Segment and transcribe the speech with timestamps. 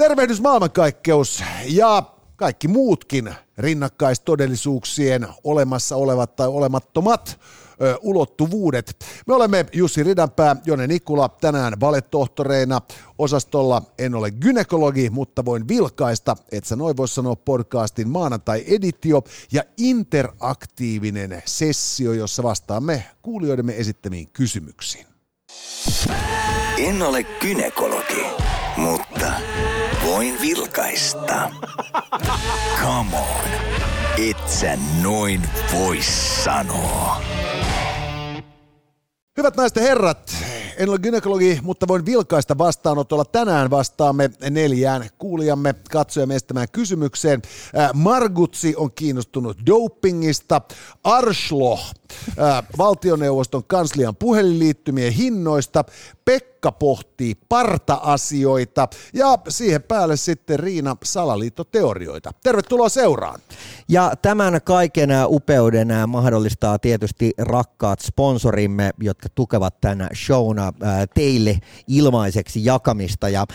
[0.00, 2.02] Tervehdys maailmankaikkeus ja
[2.36, 7.40] kaikki muutkin rinnakkaistodellisuuksien olemassa olevat tai olemattomat
[7.82, 8.96] ö, ulottuvuudet.
[9.26, 12.80] Me olemme Jussi Ridanpää, Jone Nikula, tänään valetohtoreina
[13.18, 13.82] osastolla.
[13.98, 19.22] En ole gynekologi, mutta voin vilkaista, että sä noin voisi sanoa podcastin maanantai-editio
[19.52, 25.06] ja interaktiivinen sessio, jossa vastaamme kuulijoidemme esittämiin kysymyksiin.
[26.78, 28.26] En ole gynekologi,
[28.76, 29.32] mutta
[30.06, 31.50] voin vilkaista.
[32.82, 33.50] Come on,
[34.28, 35.42] et sä noin
[35.74, 35.98] voi
[36.44, 37.22] sanoa.
[39.36, 40.36] Hyvät naiset ja herrat,
[40.76, 43.24] en ole gynekologi, mutta voin vilkaista vastaanotolla.
[43.24, 47.42] Tänään vastaamme neljään kuulijamme katsojamme estämään kysymykseen.
[47.78, 50.60] Äh, Margutsi on kiinnostunut dopingista.
[51.04, 51.78] Arslo,
[52.78, 55.84] valtioneuvoston kanslian puhelinliittymien hinnoista.
[56.24, 62.30] Pekka pohtii parta-asioita ja siihen päälle sitten Riina salaliittoteorioita.
[62.42, 63.40] Tervetuloa seuraan.
[63.88, 70.72] Ja tämän kaiken upeuden mahdollistaa tietysti rakkaat sponsorimme, jotka tukevat tämän showna
[71.14, 73.28] teille ilmaiseksi jakamista.
[73.28, 73.46] Ja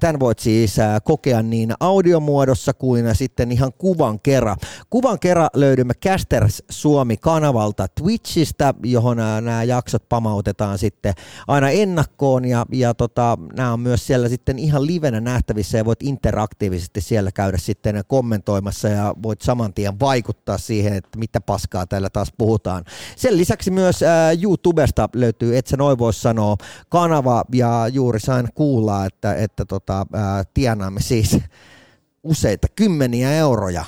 [0.00, 4.56] tämän voit siis kokea niin audiomuodossa kuin sitten ihan kuvan kerran.
[4.90, 11.14] Kuvan kerran löydymme Casters Suomi-kanavalta Twitchistä, johon nämä jaksot pamautetaan sitten
[11.48, 16.02] aina ennakkoon ja, ja tota, nämä on myös siellä sitten ihan livenä nähtävissä ja voit
[16.02, 22.10] interaktiivisesti siellä käydä sitten kommentoimassa ja voit saman tien vaikuttaa siihen, että mitä paskaa täällä
[22.10, 22.84] taas puhutaan.
[23.16, 26.56] Sen lisäksi myös ää, YouTubesta löytyy, et sä noin vois sanoa,
[26.88, 31.38] kanava ja juuri sain kuulla, että, että tota, ää, tienaamme siis
[32.22, 33.84] useita kymmeniä euroja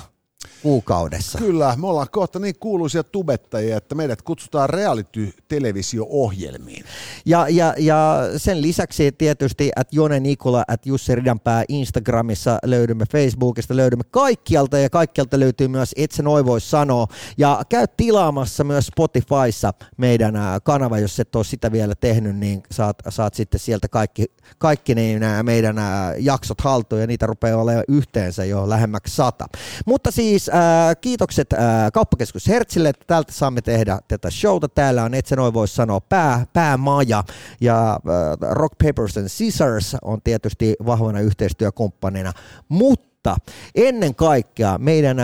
[0.63, 1.37] kuukaudessa.
[1.37, 6.85] Kyllä, me ollaan kohta niin kuuluisia tubettajia, että meidät kutsutaan reality-televisio-ohjelmiin.
[7.25, 13.75] Ja, ja, ja sen lisäksi tietysti, että Jone Nikola, että Jussi Ridanpää Instagramissa löydymme, Facebookista
[13.75, 17.07] löydymme kaikkialta ja kaikkialta löytyy myös Et se noi voi sanoa.
[17.37, 20.33] Ja käy tilaamassa myös Spotifyssa meidän
[20.63, 24.25] kanava, jos et ole sitä vielä tehnyt, niin saat, saat sitten sieltä kaikki,
[24.57, 25.75] kaikki niin nämä meidän
[26.19, 29.45] jaksot haltuun ja niitä rupeaa olemaan yhteensä jo lähemmäksi sata.
[29.85, 31.59] Mutta siis äh, kiitokset äh,
[31.93, 34.67] kauppakeskus Hertzille, että täältä saamme tehdä tätä showta.
[34.67, 37.23] Täällä on, et se noin voi sanoa, pää, päämaja
[37.61, 42.33] ja äh, Rock Papers and Scissors on tietysti vahvana yhteistyökumppanina,
[42.69, 43.35] mutta
[43.75, 45.17] ennen kaikkea meidän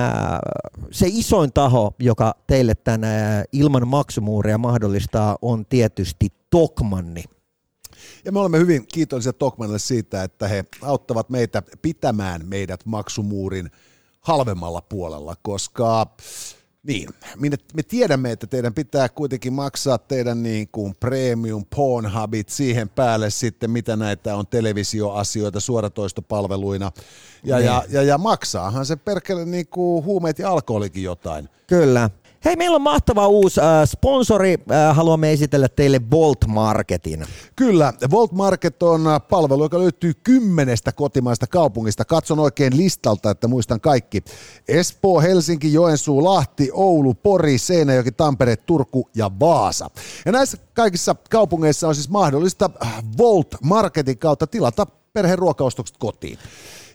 [0.92, 3.02] se isoin taho, joka teille tämän
[3.52, 7.24] ilman maksumuuria mahdollistaa, on tietysti Tokmanni.
[8.26, 13.72] Ja me olemme hyvin kiitollisia Tokmanille siitä, että he auttavat meitä pitämään meidät maksumuurin
[14.24, 16.08] halvemmalla puolella, koska
[16.84, 17.10] niin,
[17.74, 23.72] me tiedämme, että teidän pitää kuitenkin maksaa teidän niin kuin premium Pornhubit siihen päälle sitten,
[23.72, 26.92] mitä näitä on televisioasioita suoratoistopalveluina.
[27.44, 27.66] Ja, niin.
[27.66, 31.50] ja, ja, ja maksaahan se perkele niin kuin huumeet ja alkoholikin jotain.
[31.68, 32.10] Kyllä.
[32.46, 34.58] Hei, meillä on mahtava uusi äh, sponsori.
[34.72, 37.26] Äh, haluamme esitellä teille Volt Marketin.
[37.56, 42.06] Kyllä, Volt Market on äh, palvelu, joka löytyy kymmenestä kotimaista kaupungista.
[42.06, 44.24] Katson oikein listalta, että muistan kaikki.
[44.68, 49.90] Espoo, Helsinki, Joensuu, Lahti, Oulu, Pori, Seinäjoki, Tampere, Turku ja Vaasa.
[50.26, 56.38] Ja näissä kaikissa kaupungeissa on siis mahdollista äh, Volt Marketin kautta tilata perheen ruokaostokset kotiin.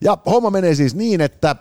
[0.00, 1.56] Ja homma menee siis niin, että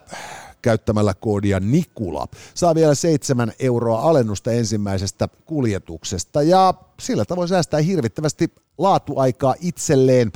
[0.62, 2.28] käyttämällä koodia Nikula.
[2.54, 10.32] Saa vielä 7 euroa alennusta ensimmäisestä kuljetuksesta ja sillä tavoin säästää hirvittävästi laatuaikaa itselleen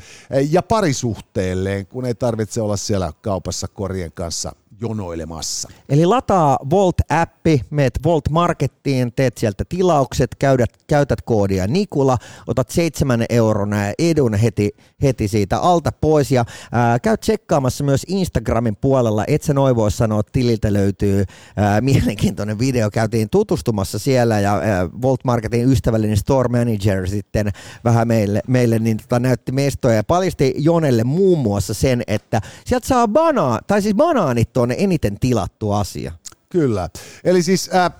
[0.50, 5.70] ja parisuhteelleen, kun ei tarvitse olla siellä kaupassa korien kanssa jonoilemassa.
[5.90, 13.26] Eli lataa Volt-appi, meet Volt Markettiin, teet sieltä tilaukset, käytät, käytät koodia Nikula, otat seitsemän
[13.30, 14.70] euron edun heti,
[15.04, 16.32] heti siitä alta pois.
[16.32, 21.26] Ja ää, käy tsekkaamassa myös Instagramin puolella, et sä noin voi sanoa, tililtä löytyy
[21.56, 27.52] ää, mielenkiintoinen video, käytiin tutustumassa siellä ja ää, Volt Marketin ystävällinen store manager sitten
[27.84, 32.88] vähän meille, meille niin tota, näytti mestoja ja paljasti Jonelle muun muassa sen, että sieltä
[32.88, 36.12] saa banaa, tai siis banaanit on eniten tilattu asia.
[36.50, 36.90] Kyllä.
[37.24, 37.92] Eli siis äh,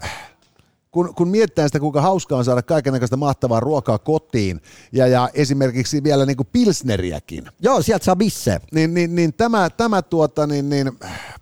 [0.92, 6.04] kun, kun mietitään sitä, kuinka hauskaa on saada kaikenlaista mahtavaa ruokaa kotiin ja, ja esimerkiksi
[6.04, 7.48] vielä niin kuin pilsneriäkin.
[7.60, 8.62] Joo, sieltä saa bisse.
[8.72, 10.92] Niin, niin, niin tämä, tämä tuota, niin, niin,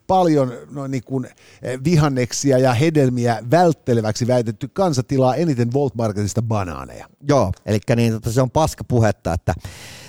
[0.08, 1.26] paljon no, niin kuin,
[1.62, 7.08] eh, vihanneksia ja hedelmiä vältteleväksi väitetty kansa tilaa eniten Volt Marketista banaaneja.
[7.28, 9.54] Joo, eli niin, tota, se on paska puhetta, että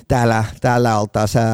[0.08, 1.44] täällä, täällä oltaisiin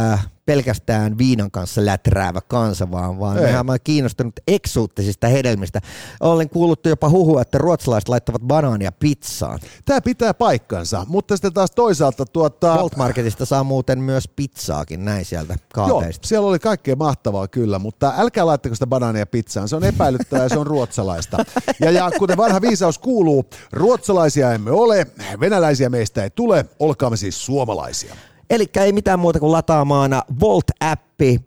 [0.46, 5.80] pelkästään viinan kanssa läträävä kansa, vaan, vaan mehän on kiinnostunut eksuuttisista hedelmistä.
[6.20, 9.58] Olen kuullut jopa huhua, että ruotsalaiset laittavat banaania pizzaan.
[9.84, 12.76] Tämä pitää paikkansa, mutta sitten taas toisaalta tuota...
[12.76, 16.24] Bolt Marketista saa muuten myös pizzaakin näin sieltä kaapeista.
[16.24, 20.42] Joo, siellä oli kaikkea mahtavaa kyllä, mutta älkää laittako sitä banaania pizzaan, se on epäilyttävää
[20.42, 21.44] ja se on ruotsalaista.
[21.80, 25.06] Ja, ja kuten vanha viisaus kuuluu, ruotsalaisia emme ole,
[25.40, 28.16] venäläisiä meistä ei tule, olkaamme siis suomalaisia.
[28.50, 30.10] Eli ei mitään muuta kuin lataamaan
[30.40, 31.40] Volt-appi,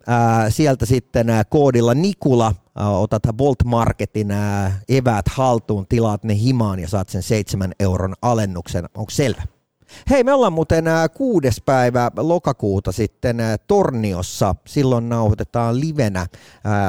[0.49, 7.09] sieltä sitten koodilla Nikula otat Volt Marketin ää, eväät haltuun, tilaat ne himaan ja saat
[7.09, 8.85] sen seitsemän euron alennuksen.
[8.97, 9.41] Onko selvä?
[10.09, 13.37] Hei, me ollaan muuten kuudes päivä lokakuuta sitten
[13.67, 14.55] Torniossa.
[14.67, 16.27] Silloin nauhoitetaan livenä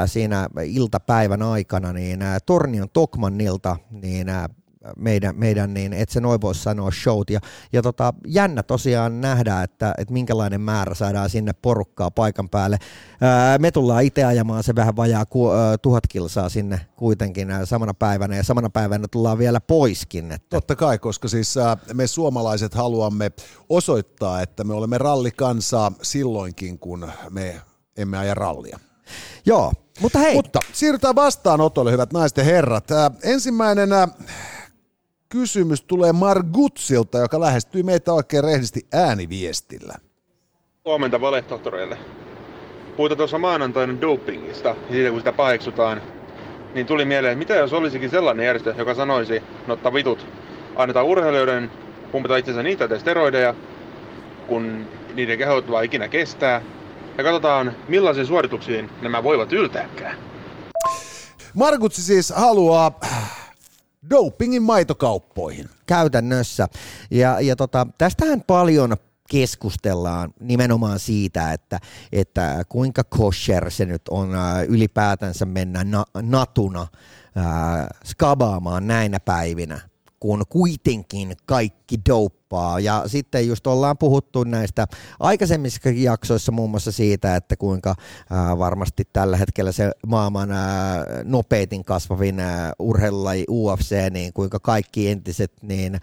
[0.07, 4.27] siinä iltapäivän aikana, niin Tornion Tokmannilta, niin
[4.97, 7.31] meidän, meidän niin et se noin voi sanoa showt.
[7.31, 7.41] Ja,
[7.73, 12.79] ja tota, jännä tosiaan nähdä, että, että minkälainen määrä saadaan sinne porukkaa paikan päälle.
[13.21, 17.67] Ää, me tullaan itse ajamaan se vähän vajaa ku, ää, tuhat kilsaa sinne kuitenkin ää,
[17.67, 20.33] samana päivänä ja samana päivänä tullaan vielä poiskin.
[20.33, 20.47] Että.
[20.51, 23.33] Totta kai, koska siis ää, me suomalaiset haluamme
[23.69, 27.61] osoittaa, että me olemme rallikansaa silloinkin, kun me
[27.97, 28.79] emme aja rallia.
[29.47, 30.35] Joo, mutta hei.
[30.35, 32.91] Mutta siirrytään vastaanotolle, hyvät naiset ja herrat.
[32.91, 34.09] Ää, ensimmäinen ää,
[35.31, 39.95] kysymys tulee Margutsilta, joka lähestyy meitä oikein rehdisti ääniviestillä.
[40.85, 41.99] Huomenta valehtohtoreille.
[42.97, 46.03] Puhutaan tuossa maanantaina dopingista ja siitä kun sitä paheksutaan,
[46.75, 50.27] niin tuli mieleen, että mitä jos olisikin sellainen järjestö, joka sanoisi, no ottaa vitut,
[50.77, 51.71] annetaan urheilijoiden
[52.13, 53.55] pumpata itsensä niitä tai steroideja,
[54.47, 56.63] kun niiden kehot vaan ikinä kestää,
[57.19, 60.17] ja katsotaan millaisiin suorituksiin nämä voivat yltääkään.
[61.55, 63.01] Margutsi siis haluaa
[64.11, 65.71] dopingin maitokauppoihin.
[65.87, 66.69] Käytännössä.
[67.11, 68.97] Ja, ja tota, tästähän paljon
[69.31, 71.81] keskustellaan nimenomaan siitä, että,
[72.13, 76.87] että kuinka kosher se nyt on ää, ylipäätänsä mennä na, natuna
[77.35, 79.81] ää, skabaamaan näinä päivinä,
[80.21, 81.99] kun kuitenkin kaikki
[82.51, 82.81] douppaa.
[82.81, 84.87] Ja sitten just ollaan puhuttu näistä
[85.21, 87.95] aikaisemmissa jaksoissa muun muassa siitä, että kuinka
[88.59, 90.49] varmasti tällä hetkellä se maailman
[91.25, 96.01] nopeitin kasvavin ää, urheilulaji UFC, niin kuinka kaikki entiset niin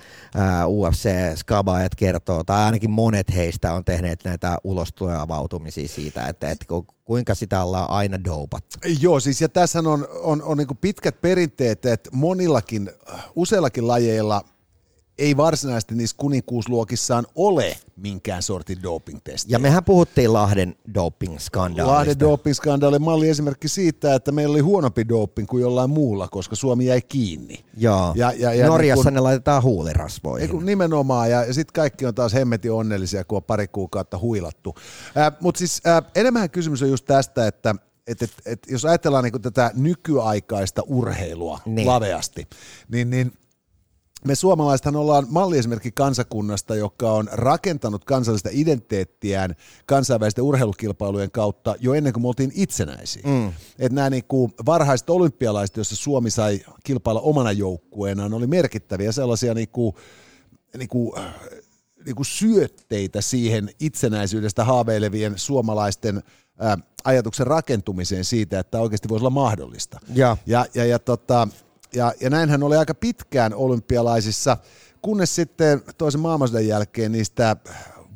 [0.68, 7.36] UFC-skabaajat kertoo, tai ainakin monet heistä on tehneet näitä ulostuavautumisia siitä, että, että ku- kuinka
[7.36, 8.78] sitä ollaan aina doupattu.
[9.00, 12.90] Joo, siis ja tässä on, on, on niin pitkät perinteet, että monillakin,
[13.36, 14.42] useillakin lajeilla
[15.18, 19.56] ei varsinaisesti niissä kuninkuusluokissaan ole minkään sortin doping-testiä.
[19.56, 21.88] Ja mehän puhuttiin Lahden doping-skandaalista.
[21.88, 26.86] Lahden doping-skandaali malli esimerkki siitä, että meillä oli huonompi doping kuin jollain muulla, koska Suomi
[26.86, 27.66] jäi kiinni.
[27.78, 28.14] Joo.
[28.16, 30.50] Ja, ja, ja Norjassa niin kun- ne laitetaan huulirasvoihin.
[30.50, 34.76] Kun nimenomaan, ja, ja sitten kaikki on taas hemmetin onnellisia, kun on pari kuukautta huilattu.
[35.40, 37.76] Mutta siis äh, enemmän kysymys on just tästä, että
[38.08, 41.76] et, et, et, jos ajatellaan niinku tätä nykyaikaista urheilua Niin.
[41.76, 41.88] niin.
[41.88, 42.48] laveasti,
[42.90, 43.32] niin, niin
[44.26, 49.56] me suomalaisethan ollaan malliesimerkki kansakunnasta, joka on rakentanut kansallista identiteettiään
[49.86, 53.24] kansainvälisten urheilukilpailujen kautta jo ennen kuin me oltiin itsenäisiä.
[53.26, 53.48] Mm.
[53.80, 59.96] Että nämä niinku varhaiset olympialaiset, joissa Suomi sai kilpailla omana joukkueenaan, oli merkittäviä sellaisia niinku,
[60.78, 61.16] niinku,
[62.06, 66.24] niinku syötteitä siihen itsenäisyydestä haaveilevien suomalaisten
[66.60, 70.00] ää, ajatuksen rakentumiseen siitä, että oikeasti voisi olla mahdollista.
[70.14, 70.38] Ja.
[70.46, 71.48] Ja, ja, ja, tota,
[71.94, 74.58] ja, ja näinhän oli aika pitkään olympialaisissa,
[75.02, 77.56] kunnes sitten toisen maailmansodan jälkeen niistä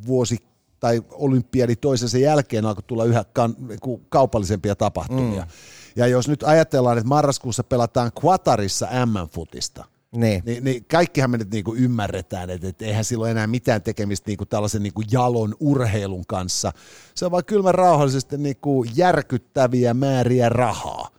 [0.08, 0.38] vuosi
[0.80, 5.42] tai olympiadi toisensa jälkeen alkoi tulla yhä kan, niinku kaupallisempia tapahtumia.
[5.42, 5.48] Mm.
[5.96, 10.44] Ja jos nyt ajatellaan, että marraskuussa pelataan Qatarissa M-futista, Niin.
[10.46, 14.30] niin, niin kaikkihan me nyt niinku ymmärretään, että, että eihän sillä ole enää mitään tekemistä
[14.30, 16.72] niinku tällaisen niinku jalon urheilun kanssa.
[17.16, 21.10] Se on vaan kylmän rauhallisesti niinku järkyttäviä määriä rahaa.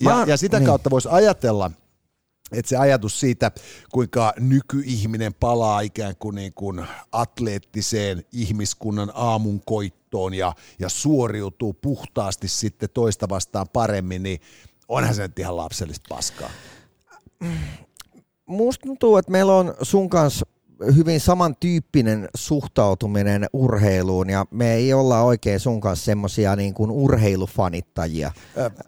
[0.00, 0.66] Ja, ja sitä niin.
[0.66, 1.70] kautta voisi ajatella,
[2.52, 3.50] että se ajatus siitä,
[3.92, 12.88] kuinka nykyihminen palaa ikään kuin, niin kuin atleettiseen ihmiskunnan aamunkoittoon ja, ja suoriutuu puhtaasti sitten
[12.94, 14.40] toista vastaan paremmin, niin
[14.88, 16.50] onhan se nyt ihan lapsellista paskaa.
[18.46, 20.46] Musta tuntuu, että meillä on sun kanssa
[20.96, 28.32] hyvin samantyyppinen suhtautuminen urheiluun ja me ei olla oikein sun kanssa semmosia niin kuin urheilufanittajia.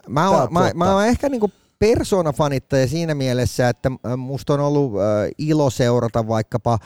[0.07, 4.59] Mä oon, on mä, mä oon ehkä niin kuin persoonafanittaja siinä mielessä, että musta on
[4.59, 6.79] ollut äh, ilo seurata vaikkapa äh,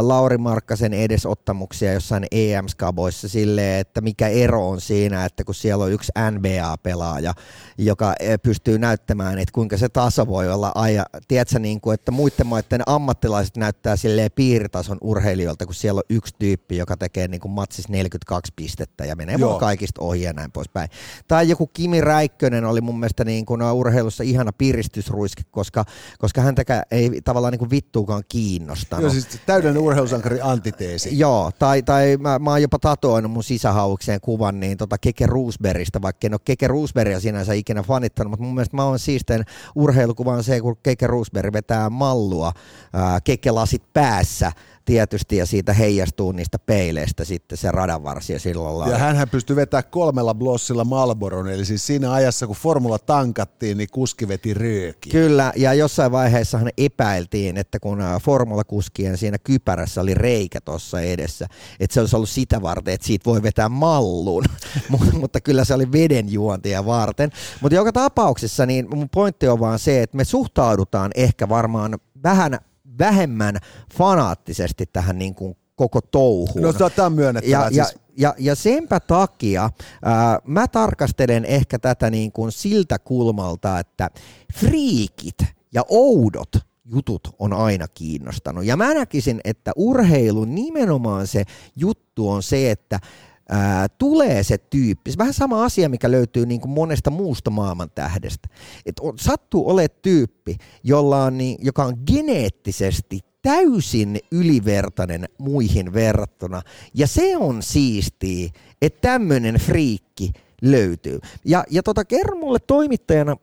[0.00, 5.92] Lauri Markkasen edesottamuksia jossain EM-skaboissa silleen, että mikä ero on siinä, että kun siellä on
[5.92, 7.34] yksi NBA-pelaaja,
[7.78, 12.46] joka pystyy näyttämään, että kuinka se taso voi olla aja, tiedätkö, niin kuin, että muiden
[12.46, 17.52] maiden ammattilaiset näyttää silleen piiritason urheilijoilta, kun siellä on yksi tyyppi, joka tekee niin kuin
[17.52, 20.88] matsis 42 pistettä ja menee vaan kaikista ohi ja näin poispäin.
[21.28, 25.84] Tai joku Kimi Räikkönen oli mun mielestä niin kuin urheilussa ihana piristysruiske, koska,
[26.18, 29.02] koska häntäkään ei tavallaan niin kuin vittuukaan kiinnostanut.
[29.02, 31.18] Joo, siis täydellinen urheilusankari antiteesi.
[31.18, 36.02] Joo, tai, tai mä, mä oon jopa tatoinut mun sisähaukseen kuvan niin tota Keke Roosbergista,
[36.02, 40.44] vaikka en ole Keke Roosbergia sinänsä ikinä fanittanut, mutta mun mielestä mä oon siisteen urheilukuvan
[40.44, 42.52] se, kun Keke Roosberg vetää mallua,
[42.92, 44.52] ää, Keke lasit päässä,
[44.84, 48.94] tietysti ja siitä heijastuu niistä peileistä sitten se radanvarsi ja silloin lailla.
[48.94, 53.88] Ja hänhän pystyi vetämään kolmella blossilla Malboron, eli siis siinä ajassa kun formula tankattiin, niin
[53.92, 55.10] kuski veti rööki.
[55.10, 61.46] Kyllä, ja jossain vaiheessa hän epäiltiin, että kun formulakuskien siinä kypärässä oli reikä tuossa edessä,
[61.80, 64.44] että se olisi ollut sitä varten, että siitä voi vetää mallun,
[65.20, 67.30] mutta kyllä se oli vedenjuontia varten.
[67.60, 72.58] Mutta joka tapauksessa niin mun pointti on vaan se, että me suhtaudutaan ehkä varmaan vähän
[72.98, 73.58] vähemmän
[73.94, 76.62] fanaattisesti tähän niin kuin koko touhuun.
[76.62, 77.52] No tämä on myönnettävä.
[77.52, 77.76] Ja, siis...
[77.76, 77.86] ja,
[78.16, 79.70] ja, ja senpä takia
[80.02, 84.10] ää, mä tarkastelen ehkä tätä niin kuin siltä kulmalta, että
[84.54, 85.38] friikit
[85.74, 86.50] ja oudot
[86.84, 88.64] jutut on aina kiinnostanut.
[88.64, 91.44] Ja mä näkisin, että urheilun nimenomaan se
[91.76, 93.00] juttu on se, että
[93.48, 97.90] ää, tulee se tyyppi, se vähän sama asia, mikä löytyy niin kuin monesta muusta maailman
[97.94, 98.48] tähdestä.
[98.86, 106.62] Et on, sattuu ole tyyppi, jolla on niin, joka on geneettisesti täysin ylivertainen muihin verrattuna.
[106.94, 108.50] Ja se on siistiä,
[108.82, 110.32] että tämmöinen friikki
[110.64, 111.18] löytyy.
[111.44, 113.36] Ja, ja tota, kerro mulle toimittajana,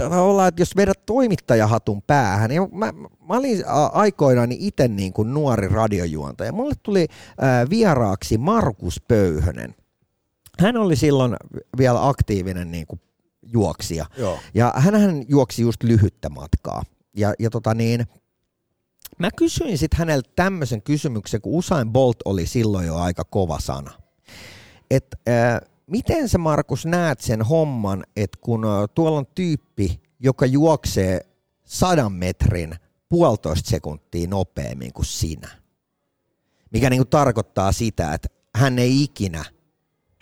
[0.00, 2.92] äh, ollaan, että jos vedät toimittajahatun päähän, niin mä,
[3.28, 6.52] mä olin aikoinaan itse niin kuin nuori radiojuontaja.
[6.52, 9.74] Mulle tuli äh, vieraaksi Markus Pöyhönen.
[10.60, 11.36] Hän oli silloin
[11.78, 13.00] vielä aktiivinen niin kuin
[13.42, 14.06] juoksija.
[14.18, 14.38] Joo.
[14.54, 16.82] Ja hän juoksi just lyhyttä matkaa.
[17.16, 18.06] Ja, ja tota niin,
[19.18, 23.90] mä kysyin sitten häneltä tämmöisen kysymyksen, kun Usain Bolt oli silloin jo aika kova sana.
[24.90, 28.62] Että äh, miten sä Markus näet sen homman, että kun
[28.94, 31.20] tuolla on tyyppi, joka juoksee
[31.64, 32.74] sadan metrin
[33.08, 35.48] puolitoista sekuntia nopeammin kuin sinä,
[36.70, 39.44] mikä niin kuin tarkoittaa sitä, että hän ei ikinä,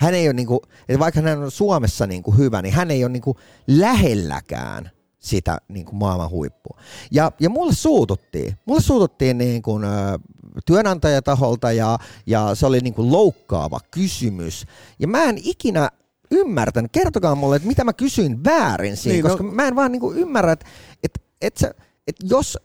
[0.01, 2.91] hän ei ole niin kuin, että vaikka hän on Suomessa niin kuin hyvä, niin hän
[2.91, 6.81] ei ole niin kuin lähelläkään sitä niin kuin maailman huippua.
[7.11, 8.57] Ja, ja mulle suututtiin.
[8.67, 9.83] Mulle suututtiin niin kuin,
[10.67, 14.67] työnantajataholta ja, ja se oli niin kuin loukkaava kysymys.
[14.99, 15.91] Ja mä en ikinä
[16.31, 16.93] ymmärtänyt.
[16.93, 19.53] Kertokaa mulle, että mitä mä kysyin väärin siinä, niin, no- koska no...
[19.53, 20.67] mä en vaan niin kuin ymmärrä, että,
[21.03, 21.75] että, että,
[22.07, 22.59] että jos,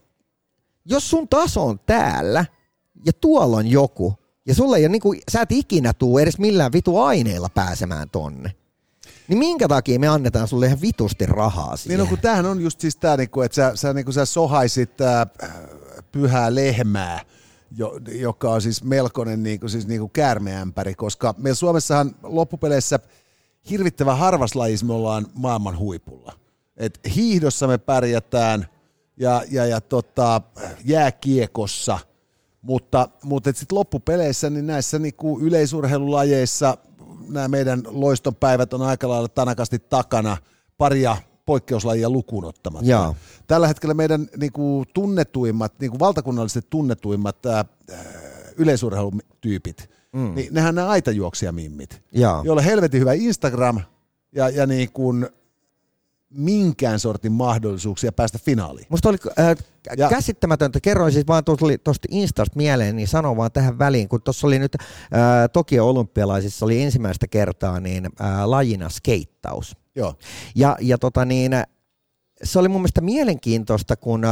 [0.85, 2.45] jos sun taso on täällä
[3.05, 4.13] ja tuolla on joku,
[4.45, 8.09] ja sulle ei ole, niin kuin, sä et ikinä tuu edes millään vitu aineilla pääsemään
[8.09, 8.51] tonne,
[9.27, 11.99] niin minkä takia me annetaan sulle ihan vitusti rahaa siihen?
[11.99, 15.01] Niin no kun tämähän on just siis tämä, niinku, että sä, sä, niinku, sä sohaisit
[15.01, 15.27] äh,
[16.11, 17.21] pyhää lehmää,
[17.77, 22.99] jo, joka on siis melkoinen niin kuin, siis niin kuin käärmeämpäri, koska meillä Suomessahan loppupeleissä
[23.69, 26.33] hirvittävän harvas lajissa me ollaan maailman huipulla.
[26.77, 28.67] Et hiihdossa me pärjätään
[29.17, 30.41] ja, ja, ja tota,
[30.85, 31.99] jääkiekossa,
[32.61, 36.77] mutta, mutta sitten loppupeleissä niin näissä niin kuin yleisurheilulajeissa
[37.29, 40.37] nämä meidän loistonpäivät on aika lailla tanakasti takana
[40.77, 42.89] paria poikkeuslajia lukuun ottamatta.
[42.89, 43.15] Jaa.
[43.47, 47.65] Tällä hetkellä meidän niin kuin, tunnetuimmat, niin kuin valtakunnalliset tunnetuimmat ää,
[48.57, 50.35] yleisurheilutyypit, mm.
[50.35, 52.41] niin nehän nämä aitajuoksijamimmit, Jaa.
[52.45, 53.81] joilla on helvetin hyvä Instagram
[54.35, 55.29] ja, ja niin kuin,
[56.33, 58.87] minkään sortin mahdollisuuksia päästä finaaliin.
[58.89, 59.55] Musta oli äh,
[59.97, 61.43] ja, käsittämätöntä, kerroin siis vaan
[61.83, 64.89] tuosta Instasta mieleen, niin sanon vaan tähän väliin, kun tuossa oli nyt äh,
[65.53, 69.77] Tokio olympialaisissa oli ensimmäistä kertaa niin äh, lajina skeittaus.
[69.95, 70.13] Joo.
[70.55, 71.51] Ja, ja tota niin,
[72.43, 74.31] se oli mun mielestä mielenkiintoista, kun äh,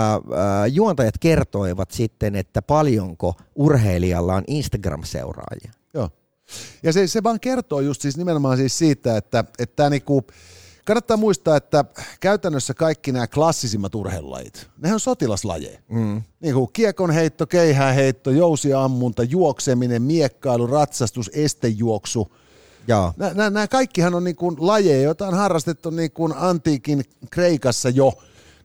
[0.72, 5.72] juontajat kertoivat sitten, että paljonko urheilijalla on Instagram-seuraajia.
[5.94, 6.10] Joo.
[6.84, 10.24] Ja se, se vaan kertoo just siis nimenomaan siis siitä, että, että niinku,
[10.86, 11.86] kannattaa muistaa, että
[12.20, 15.80] käytännössä kaikki nämä klassisimmat urheilulajit, nehän on sotilaslajeja.
[15.90, 16.22] Mm.
[16.40, 22.28] Niin kuin kiekonheitto, keihäänheitto, jousiammunta, juokseminen, miekkailu, ratsastus, estejuoksu–
[23.18, 28.14] Nämä, nämä kaikkihan on niin kuin lajeja, joita on harrastettu niin kuin antiikin Kreikassa jo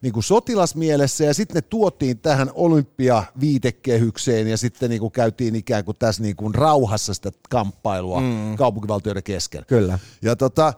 [0.01, 5.85] niin kuin sotilasmielessä ja sitten ne tuotiin tähän olympiaviitekehykseen ja sitten niin kuin käytiin ikään
[5.85, 8.57] kuin tässä niin kuin rauhassa sitä kamppailua mm.
[8.57, 9.65] kaupunkivaltioiden kesken.
[9.67, 9.99] Kyllä.
[10.23, 10.73] Ja, tota,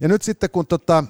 [0.00, 1.04] ja nyt sitten kun tota,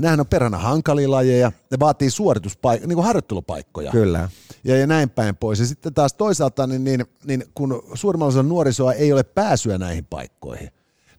[0.00, 3.90] Nämähän on perhana hankalia lajeja, ne vaatii suorituspaikkoja, niin kuin harjoittelupaikkoja.
[3.90, 4.28] Kyllä.
[4.64, 5.60] Ja, ja näin päin pois.
[5.60, 10.04] Ja sitten taas toisaalta, niin, niin, niin kun suurimmalla osalla nuorisoa ei ole pääsyä näihin
[10.04, 10.70] paikkoihin,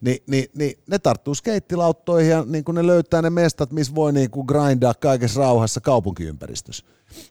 [0.02, 4.14] niin, niin, niin ne tarttuu skeittilauttoihin ja niin kun ne löytää ne mestat, missä voi
[4.14, 6.86] niin kuin grindaa kaikessa rauhassa kaupunkiympäristössä.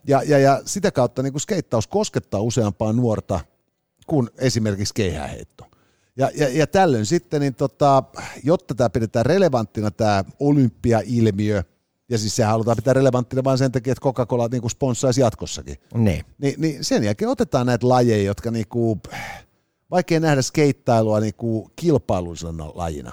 [0.07, 3.39] Ja, ja, ja sitä kautta niin kuin skeittaus koskettaa useampaa nuorta
[4.07, 5.65] kuin esimerkiksi keihäheitto.
[6.17, 8.03] Ja, ja, ja tällöin sitten, niin tota,
[8.43, 11.63] jotta tämä pidetään relevanttina, tämä olympiailmiö,
[12.09, 15.75] ja siis sehän halutaan pitää relevanttina vain sen takia, että Coca-Cola niin sponssaisi jatkossakin.
[15.93, 16.25] Niin.
[16.37, 18.99] Ni, niin sen jälkeen otetaan näitä lajeja, jotka niinku,
[19.91, 23.11] vaikea nähdä skeittailua niinku kilpailullisena lajina.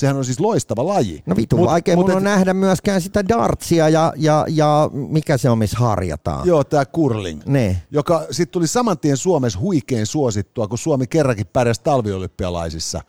[0.00, 1.22] Sehän on siis loistava laji.
[1.26, 4.90] No vittu, mut, vaikea mut mun et, on nähdä myöskään sitä dartsia ja, ja, ja
[4.92, 6.48] mikä se on, missä harjataan.
[6.48, 7.42] Joo, tämä curling.
[7.46, 7.82] Ne.
[7.90, 13.00] Joka sitten tuli saman tien Suomessa huikein suosittua, kun Suomi kerrankin pärjäsi talviolympialaisissa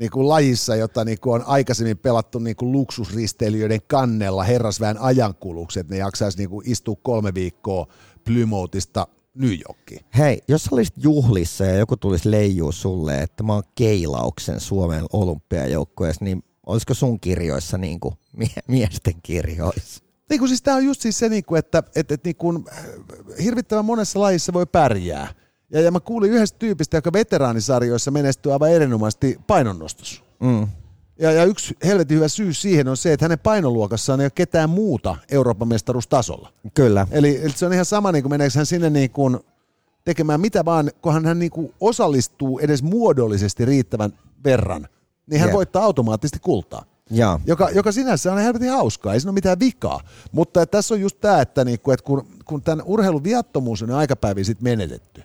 [0.00, 5.80] niin kuin lajissa, jota niin kuin on aikaisemmin pelattu niin kuin luksusristeilijöiden kannella herrasväen ajankuluksi,
[5.80, 7.86] että ne jaksaisi niin kuin istua kolme viikkoa
[8.24, 9.06] Plymouthista
[9.38, 10.00] New Yorkiin.
[10.18, 15.04] Hei, jos sä olisit juhlissa ja joku tulisi leijuu sulle, että mä oon keilauksen Suomen
[15.12, 20.04] olympiajoukkueessa, niin olisiko sun kirjoissa niin kuin mie- miesten kirjoissa?
[20.30, 22.64] Niin kuin siis tämä on just siis se, niin kuin, että, että, että niin kuin,
[22.72, 22.84] äh,
[23.42, 25.34] hirvittävän monessa lajissa voi pärjää.
[25.70, 30.22] Ja, ja mä kuulin yhdestä tyypistä, joka veteraanisarjoissa menestyy aivan erinomaisesti painonnostossa.
[30.40, 30.68] Mm.
[31.18, 34.70] Ja, ja yksi helvetin hyvä syy siihen on se, että hänen painoluokassaan ei ole ketään
[34.70, 36.52] muuta Euroopan mestaruustasolla.
[36.74, 37.06] Kyllä.
[37.10, 39.38] Eli, eli se on ihan sama, niin kuin meneekö hän sinne niin kuin
[40.04, 44.12] tekemään mitä vaan, kunhan hän niin kuin osallistuu edes muodollisesti riittävän
[44.44, 44.88] verran,
[45.26, 45.56] niin hän Jep.
[45.56, 46.84] voittaa automaattisesti kultaa.
[47.10, 47.40] Jaa.
[47.46, 50.00] Joka, joka sinänsä on helvetin hauskaa, ei siinä ole mitään vikaa.
[50.32, 53.90] Mutta että tässä on just tämä, että, niinku, että kun, kun tämän urheilun viattomuus on
[53.90, 55.22] aikapäiviä sitten menetetty,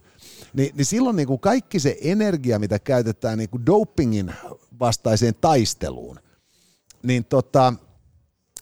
[0.54, 4.34] niin, niin silloin niinku kaikki se energia, mitä käytetään niinku dopingin
[4.80, 6.20] vastaiseen taisteluun,
[7.04, 7.74] niin tota,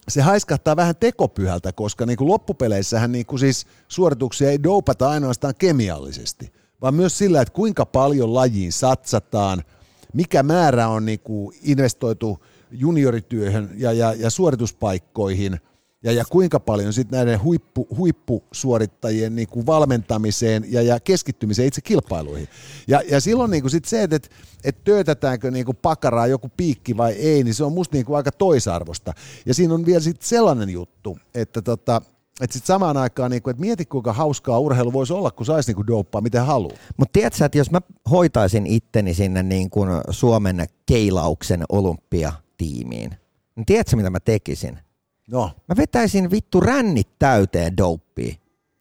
[0.07, 5.53] se haiskahtaa vähän tekopyhältä, koska niin kuin loppupeleissähän niin kuin siis suorituksia ei dopata ainoastaan
[5.57, 9.63] kemiallisesti, vaan myös sillä, että kuinka paljon lajiin satsataan,
[10.13, 15.59] mikä määrä on niin kuin investoitu juniorityöhön ja, ja, ja suorituspaikkoihin,
[16.03, 21.81] ja, ja kuinka paljon sitten näiden huippu, huippusuorittajien niin kuin valmentamiseen ja, ja keskittymiseen itse
[21.81, 22.47] kilpailuihin.
[22.87, 24.31] Ja, ja silloin niin kuin sit se, että et,
[24.63, 28.17] et töötetäänkö niin kuin pakaraa joku piikki vai ei, niin se on musta niin kuin
[28.17, 29.13] aika toisarvosta.
[29.45, 32.01] Ja siinä on vielä sitten sellainen juttu, että tota,
[32.41, 35.73] että sitten samaan aikaan, niin kuin, että mieti kuinka hauskaa urheilu voisi olla, kun saisi
[35.73, 36.77] niin douppaa miten haluaa.
[36.97, 37.81] Mutta tiedätkö, että jos mä
[38.11, 43.11] hoitaisin itteni sinne niin kuin Suomen keilauksen olympiatiimiin,
[43.55, 44.79] niin tiedätkö mitä mä tekisin?
[45.27, 48.35] No, Mä vetäisin vittu rännit täyteen douppia.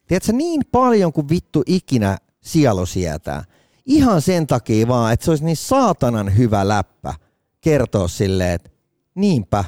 [0.07, 3.44] Tiedätkö, niin paljon kuin vittu ikinä sielu sietää.
[3.87, 7.14] Ihan sen takia vaan, että se olisi niin saatanan hyvä läppä
[7.61, 8.70] kertoa silleen, että
[9.14, 9.64] niinpä,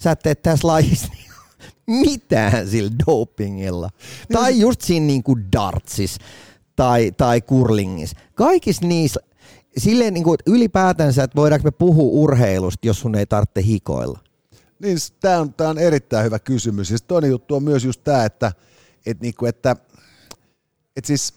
[0.00, 1.08] sä et tee tässä lajissa
[1.86, 3.90] mitään sillä dopingilla.
[4.32, 6.18] Tai just siinä niinku dartsis
[6.76, 8.16] tai, tai curlingissa.
[8.34, 9.20] Kaikissa niissä,
[9.78, 14.18] silleen niinku, että ylipäätänsä, että voidaanko me puhua urheilusta, jos sun ei tarvitse hikoilla.
[14.82, 16.90] Niin tämä on, tää on erittäin hyvä kysymys.
[16.90, 18.52] Ja toinen juttu on myös just tämä, että,
[19.06, 19.76] et niinku, että
[20.96, 21.34] et siis,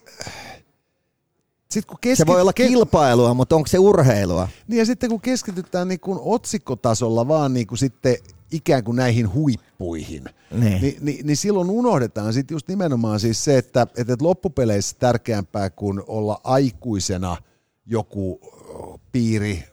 [1.71, 4.47] sit kun keski, Se voi olla kilpailua, mutta onko se urheilua?
[4.67, 8.15] Niin ja sitten kun keskitytään niin kuin otsikkotasolla vaan niin kuin sitten
[8.51, 10.81] ikään kuin näihin huippuihin, Niin.
[10.81, 15.69] niin, niin, niin silloin unohdetaan sitten just nimenomaan siis se, että, että että loppupeleissä tärkeämpää
[15.69, 17.37] kuin olla aikuisena
[17.85, 18.39] joku
[19.11, 19.63] piiri,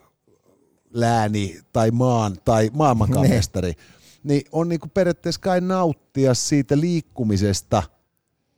[0.93, 3.73] lääni tai maan tai maailmankaupmestari,
[4.25, 7.83] niin on niin kuin periaatteessa kai nauttia siitä liikkumisesta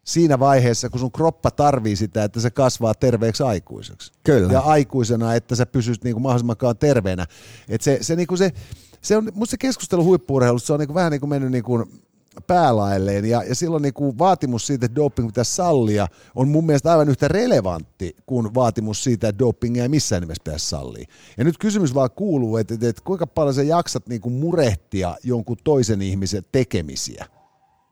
[0.04, 4.12] siinä vaiheessa, kun sun kroppa tarvii sitä, että se kasvaa terveeksi aikuiseksi.
[4.24, 4.52] Kyllä.
[4.52, 7.26] Ja aikuisena, että sä pysyt niin kuin mahdollisimman kauan terveenä.
[7.68, 8.52] Et se, se, niin kuin se,
[9.00, 11.64] se on, musta se keskustelu huippuurheilusta, se on niin kuin vähän niin kuin mennyt niin
[11.64, 12.02] kuin
[12.46, 16.92] päälailleen ja, ja silloin niin kuin vaatimus siitä, että doping pitäisi sallia, on mun mielestä
[16.92, 21.06] aivan yhtä relevantti kuin vaatimus siitä, että dopingia ei missään nimessä pitäisi sallia.
[21.38, 25.16] Ja nyt kysymys vaan kuuluu, että, että, että kuinka paljon sä jaksat niin kuin murehtia
[25.22, 27.26] jonkun toisen ihmisen tekemisiä.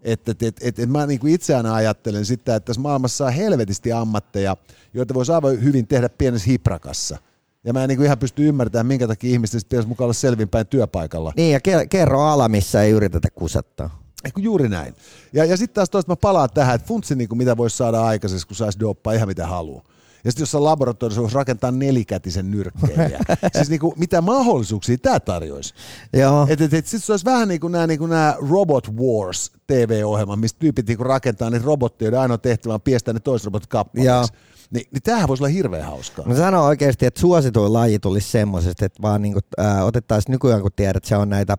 [0.03, 3.27] Että et, et, et, et mä niin kuin itse aina ajattelen sitä, että tässä maailmassa
[3.27, 4.57] on helvetisti ammatteja,
[4.95, 7.19] joita voisi aivan hyvin tehdä pienessä hiprakassa.
[7.65, 11.33] Ja mä en niin ihan pysty ymmärtämään, minkä takia ihmisten pitäisi mukaan olla selvinpäin työpaikalla.
[11.37, 14.02] Niin, ja ke- kerro ala, missä ei yritetä kusettaa.
[14.25, 14.95] Eikö juuri näin.
[15.33, 18.05] Ja, ja sitten taas toista mä palaan tähän, että funtsi niin kuin mitä voisi saada
[18.05, 19.85] aikaiseksi, kun saisi doppaa ihan mitä haluaa.
[20.25, 23.21] Ja sitten jossain laboratoriossa voisi rakentaa nelikätisen nyrkkeilijä.
[23.57, 25.75] siis niin kuin, mitä mahdollisuuksia tämä tarjoisi.
[26.13, 26.47] Joo.
[26.51, 29.53] Et, et, et sitten se olisi vähän niin kuin nämä niin kuin nämä Robot Wars
[29.67, 33.71] TV-ohjelma, mistä tyypit niin rakentaa niitä robotteja, joiden ainoa tehtävä on piestää ne toiset robotit
[33.71, 34.33] kappaleiksi.
[34.71, 36.27] Niin, niin tämähän voisi olla hirveän hauskaa.
[36.27, 40.63] Mä sanon oikeasti, että suosituin laji tulisi semmoisesta, että vaan niin kuin, äh, otettaisiin nykyään,
[40.63, 41.57] kun tiedät, että se on näitä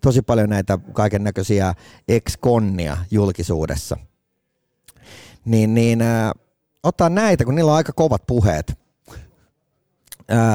[0.00, 1.74] tosi paljon näitä kaiken näköisiä
[2.08, 3.96] ex-konnia julkisuudessa.
[5.44, 6.30] Niin, niin äh,
[6.82, 8.78] ottaa näitä, kun niillä on aika kovat puheet.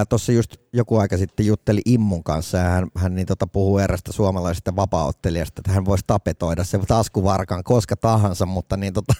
[0.09, 4.11] Tuossa just joku aika sitten jutteli Immun kanssa ja hän, hän niin tota, puhuu erästä
[4.11, 9.13] suomalaisesta vapauttelijasta, että hän voisi tapetoida se taskuvarkan koska tahansa, mutta niin tota,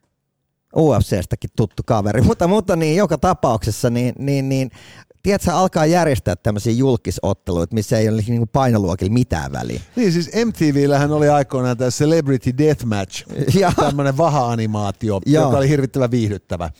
[0.76, 4.70] UFCstäkin tuttu kaveri, mutta, mutta niin, joka tapauksessa niin, niin, niin
[5.22, 9.80] tiedätkö, alkaa järjestää tämmöisiä julkisotteluita, missä ei ole niin painoluokilla mitään väliä.
[9.96, 13.26] Niin siis MTVllähän oli aikoinaan tämä Celebrity Deathmatch,
[13.76, 16.70] tämmöinen vaha-animaatio, joka oli hirvittävän viihdyttävä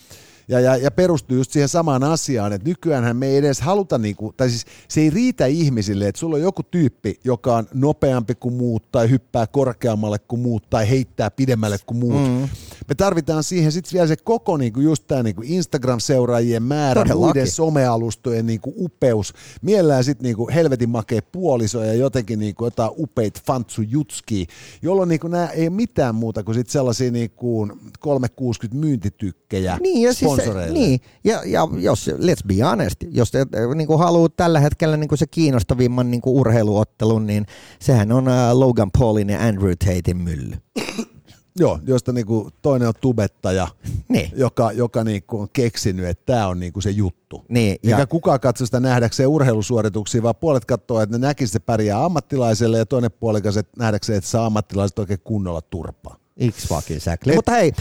[0.52, 4.34] ja, ja, ja perustuu just siihen samaan asiaan, että nykyään me ei edes haluta, niinku,
[4.36, 8.54] tai siis se ei riitä ihmisille, että sulla on joku tyyppi, joka on nopeampi kuin
[8.54, 12.30] muut, tai hyppää korkeammalle kuin muut, tai heittää pidemmälle kuin muut.
[12.30, 12.48] Mm.
[12.88, 17.26] Me tarvitaan siihen sitten vielä se koko niinku just tämä niinku Instagram-seuraajien määrä, Todellakin.
[17.26, 23.42] muiden somealustojen niinku upeus, mielellään sitten niinku helvetin makea puoliso ja jotenkin niinku jotain upeit
[23.46, 24.46] fantsujutski,
[24.82, 27.68] jolloin niinku nämä ei mitään muuta kuin sit sellaisia niinku
[28.00, 29.41] 360 myyntitykkejä.
[29.80, 30.78] Niin, ja siis sponsoreille.
[30.78, 35.08] Niin, ja, ja jos, let's be honest, jos te niin kuin haluaa tällä hetkellä niin
[35.08, 37.46] kuin se kiinnostavimman niin kuin urheiluottelun, niin
[37.80, 40.56] sehän on uh, Logan Paulin ja Andrew Tatein mylly.
[41.58, 43.68] Joo, josta niinku toinen on tubettaja,
[44.08, 44.30] niin.
[44.36, 47.44] joka, joka niinku on keksinyt, että tämä on niinku se juttu.
[47.48, 48.06] Niin, Eikä ja...
[48.06, 52.86] kukaan katso sitä nähdäkseen urheilusuorituksia, vaan puolet katsoo, että ne näkisi, että pärjää ammattilaiselle, ja
[52.86, 56.21] toinen puolikas, että nähdäkseen, että saa ammattilaiset oikein kunnolla turpaa.
[56.50, 57.32] X fucking exactly.
[57.32, 57.72] Et, Mutta hei,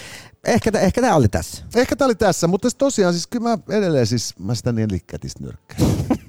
[0.47, 1.63] ehkä, ehkä tämä oli tässä.
[1.75, 5.43] Ehkä tämä oli tässä, mutta tosiaan siis kyllä mä edelleen siis, mä sitä niin likkätistä
[5.43, 5.77] nyrkkää.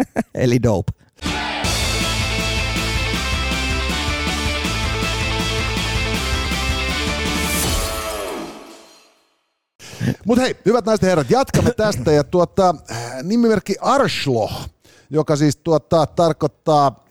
[0.35, 0.93] Eli dope.
[10.27, 12.13] Mutta hei, hyvät naiset ja herrat, jatkamme tästä.
[12.13, 12.75] Ja tuota,
[13.23, 14.51] nimimerkki Arslo,
[15.11, 17.05] joka siis tuota, tarkoittaa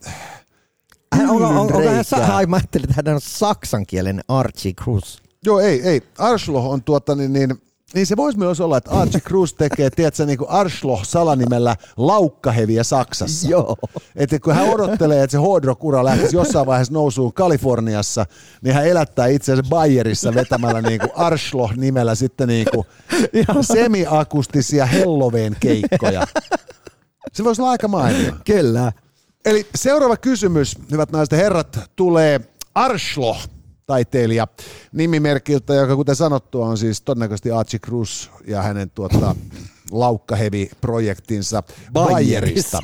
[1.19, 5.17] on, on, on, on hän, mä ajattelin, että hän on saksankielinen Archie Cruz.
[5.45, 6.01] Joo, ei, ei.
[6.17, 7.61] Arschloh on tuota, niin, niin
[7.93, 12.83] niin se voisi myös olla, että Archie Cruz tekee, tiedätkö, niin kuin Arschloh salanimellä laukkaheviä
[12.83, 13.47] Saksassa.
[13.47, 13.77] Joo.
[14.15, 18.25] Että kun hän odottelee, että se Hodro-kura lähtisi jossain vaiheessa nousuun Kaliforniassa,
[18.61, 22.85] niin hän elättää itseänsä Bayerissa vetämällä niin kuin Arschloh nimellä sitten niin kuin
[23.61, 26.27] semiakustisia Helloveen keikkoja.
[27.33, 28.33] Se voisi olla aika mainio.
[28.45, 28.91] Kyllä.
[29.45, 32.41] Eli seuraava kysymys, hyvät naiset ja herrat, tulee
[32.75, 33.47] Arschloh
[33.85, 34.47] taiteilija
[34.91, 39.35] nimimerkiltä, joka kuten sanottua on siis todennäköisesti Archie Cruz ja hänen tuota,
[39.91, 42.79] laukkahevi-projektinsa Bayerista.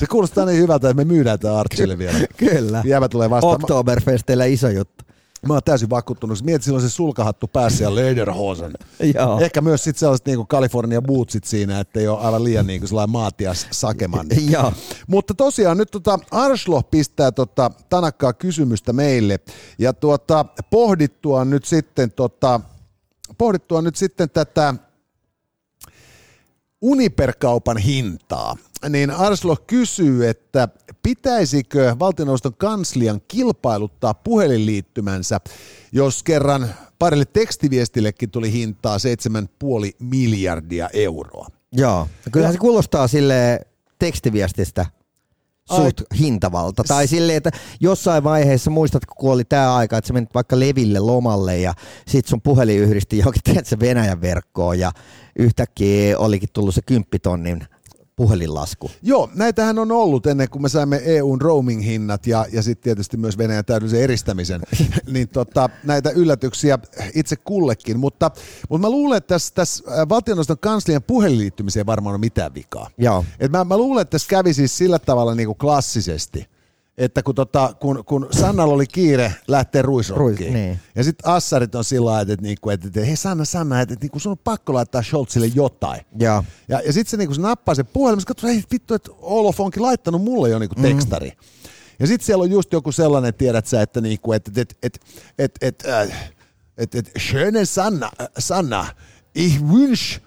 [0.00, 2.18] Se kuulostaa niin hyvältä, että me myydään tämä Archille vielä.
[2.36, 2.82] Kyllä.
[2.86, 3.54] Jäävä tulee vastaan.
[3.54, 5.04] Oktoberfesteillä iso juttu.
[5.46, 6.42] Mä oon täysin vakuuttunut.
[6.42, 8.72] Mietit silloin se sulkahattu päässä ja lederhosen.
[9.14, 9.40] Joo.
[9.40, 13.12] Ehkä myös sit sellaiset niinku California bootsit siinä, että ei ole aivan liian niinku sellainen
[13.12, 14.26] maatias sakeman.
[14.50, 14.72] Joo.
[15.06, 19.40] Mutta tosiaan nyt tota Arslo pistää tota tanakkaa kysymystä meille.
[19.78, 22.60] Ja tuota, pohdittua nyt sitten tota,
[23.38, 24.74] pohdittua nyt sitten tätä
[26.82, 28.56] Uniperkaupan hintaa
[28.88, 30.68] niin Arslo kysyy, että
[31.02, 35.40] pitäisikö valtioneuvoston kanslian kilpailuttaa puhelinliittymänsä,
[35.92, 39.02] jos kerran parille tekstiviestillekin tuli hintaa 7,5
[39.98, 41.46] miljardia euroa.
[41.72, 43.60] Joo, kyllähän se kuulostaa sille
[43.98, 44.86] tekstiviestistä
[45.70, 46.18] suht Ai.
[46.18, 46.84] hintavalta.
[46.84, 50.98] Tai silleen, että jossain vaiheessa, muistatko kun oli tämä aika, että sä menit vaikka Leville
[50.98, 51.74] lomalle ja
[52.08, 54.92] sit sun puhelin yhdisti johonkin Venäjän verkkoon ja
[55.38, 57.66] yhtäkkiä olikin tullut se kymppitonnin
[58.22, 58.90] puhelinlasku.
[59.02, 63.38] Joo, näitähän on ollut ennen kuin me saimme EUn roaming-hinnat ja, ja sitten tietysti myös
[63.38, 64.62] Venäjän täydellisen eristämisen,
[65.12, 66.78] niin tota, näitä yllätyksiä
[67.14, 67.98] itse kullekin.
[67.98, 68.30] Mutta,
[68.68, 72.90] mutta mä luulen, että tässä, tässä valtioneuvoston kanslian puhelinliittymiseen varmaan on mitään vikaa.
[72.98, 73.24] Joo.
[73.38, 76.48] Et mä, mä luulen, että tässä kävi siis sillä tavalla niin kuin klassisesti,
[76.98, 80.80] että kun, tota, kun, kun Sannalla oli kiire lähteä ruisrokkiin, niin.
[80.94, 84.06] ja sitten Assarit on sillä lailla, että, niinku, että, että hei Sanna, Sanna, että, että,
[84.06, 86.00] että sun on pakko laittaa Scholzille jotain.
[86.18, 89.60] Ja, ja, ja sitten se, niinku, se nappaa sen puhelimen, katso, hei vittu, että Olof
[89.60, 91.28] onkin laittanut mulle jo niinku, tekstari.
[91.30, 91.36] Mm.
[91.98, 95.00] Ja sitten siellä on just joku sellainen, tiedät sä, että niinku, että et, et,
[95.38, 96.32] et, et, äh,
[96.78, 98.86] et, et, schöne Sanna, äh, Sanna,
[99.34, 100.20] ich wünsch,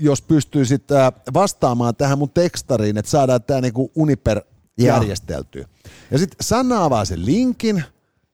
[0.00, 4.42] jos pystyisit äh, vastaamaan tähän mun tekstariin, että saadaan tämä niinku Uniper
[4.78, 5.68] järjesteltyä.
[6.10, 7.84] Ja sitten Sanna avaa sen linkin,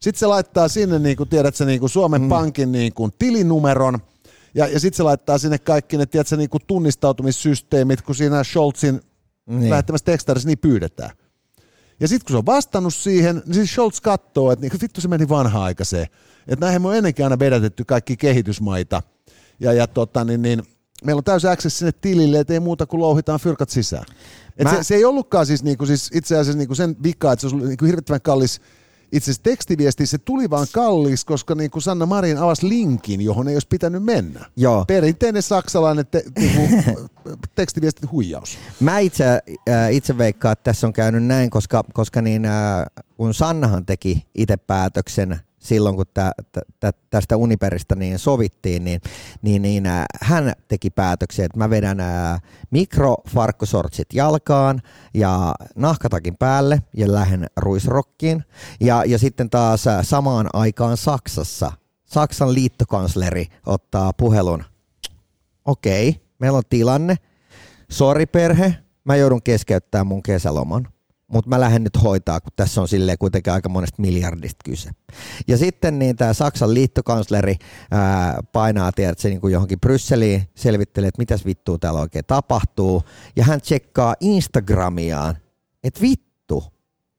[0.00, 2.28] sitten se laittaa sinne, niin kuin tiedät sä, niin kuin Suomen mm.
[2.28, 3.98] Pankin niin kuin tilinumeron,
[4.54, 8.44] ja, ja sitten se laittaa sinne kaikki ne tiedät, sä, niin kuin tunnistautumissysteemit, kun siinä
[8.44, 9.00] Scholzin
[9.46, 9.70] niin.
[9.70, 11.11] lähettämässä tekstarissa niin pyydetään.
[12.00, 15.09] Ja sitten kun se on vastannut siihen, niin siis Scholz katsoo, että niin, vittu se
[15.09, 16.07] meni vanha-aikaiseen.
[16.48, 19.02] Että näinhän me on ennenkin aina vedätetty kaikki kehitysmaita.
[19.61, 20.62] Ja, ja tota, niin, niin,
[21.04, 24.04] meillä on täysin access sinne tilille, ettei muuta kuin louhitaan fyrkat sisään.
[24.56, 24.70] Et Mä...
[24.70, 27.68] se, se, ei ollutkaan siis, niinku, siis itse asiassa niinku sen vika, että se olisi
[27.68, 28.60] niinku hirvittävän kallis
[29.12, 33.48] itse asiassa tekstiviesti, se tuli vaan kallis, koska niin kuin Sanna Marin avasi linkin, johon
[33.48, 34.46] ei olisi pitänyt mennä.
[34.56, 34.84] Joo.
[34.84, 36.84] Perinteinen saksalainen te, niin kuin,
[37.54, 38.58] tekstiviestin huijaus.
[38.80, 39.24] Mä itse,
[39.68, 42.86] äh, itse veikkaan, että tässä on käynyt näin, koska, koska niin, äh,
[43.16, 46.33] kun Sannahan teki itse päätöksen silloin, kun tä,
[46.81, 49.00] tä, tästä Uniperistä niin sovittiin, niin,
[49.42, 54.83] niin, niin äh, hän teki päätöksiä, että mä vedän äh, mikrofarkkusortsit jalkaan
[55.14, 58.44] ja nahkatakin päälle ja lähden ruisrokkiin.
[58.81, 61.72] Ja, ja sitten taas äh, samaan aikaan Saksassa
[62.05, 64.64] Saksan liittokansleri ottaa puhelun.
[65.64, 67.16] Okei, okay, meillä on tilanne.
[67.90, 70.88] Sori perhe, mä joudun keskeyttämään mun kesäloman
[71.28, 74.90] mutta mä lähden nyt hoitaa, kun tässä on silleen kuitenkin aika monesta miljardista kyse.
[75.48, 77.56] Ja sitten niin tämä Saksan liittokansleri
[77.90, 83.02] ää, painaa tiedätkö, niin kuin johonkin Brysseliin, selvittelee, että mitäs vittua täällä oikein tapahtuu,
[83.37, 85.37] ja hän tsekkaa Instagramiaan,
[85.84, 86.64] että vittu,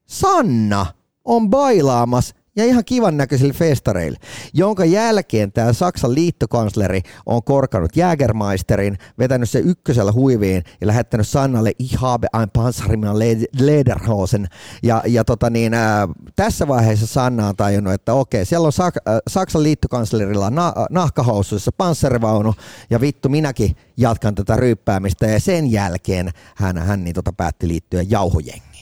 [0.08, 0.86] Sanna
[1.26, 4.18] on bailaamassa ja ihan kivan näköisille festareille,
[4.54, 11.72] jonka jälkeen tämä Saksan liittokansleri on korkanut Jägermeisterin, vetänyt se ykkösellä huiviin ja lähettänyt Sannalle
[11.80, 13.20] Ich habe ein Panzermann
[13.60, 14.48] Lederhosen.
[14.84, 19.12] Ja, ja tota niin, äh, tässä vaiheessa Sanna on tajunnut, että okei, siellä on Sak-
[19.12, 22.54] äh, Saksan liittokanslerilla na- nahkahousuissa panssarivaunu
[22.90, 28.04] ja vittu minäkin jatkan tätä ryyppäämistä ja sen jälkeen hän, hän niin tota päätti liittyä
[28.10, 28.75] jauhojengiin.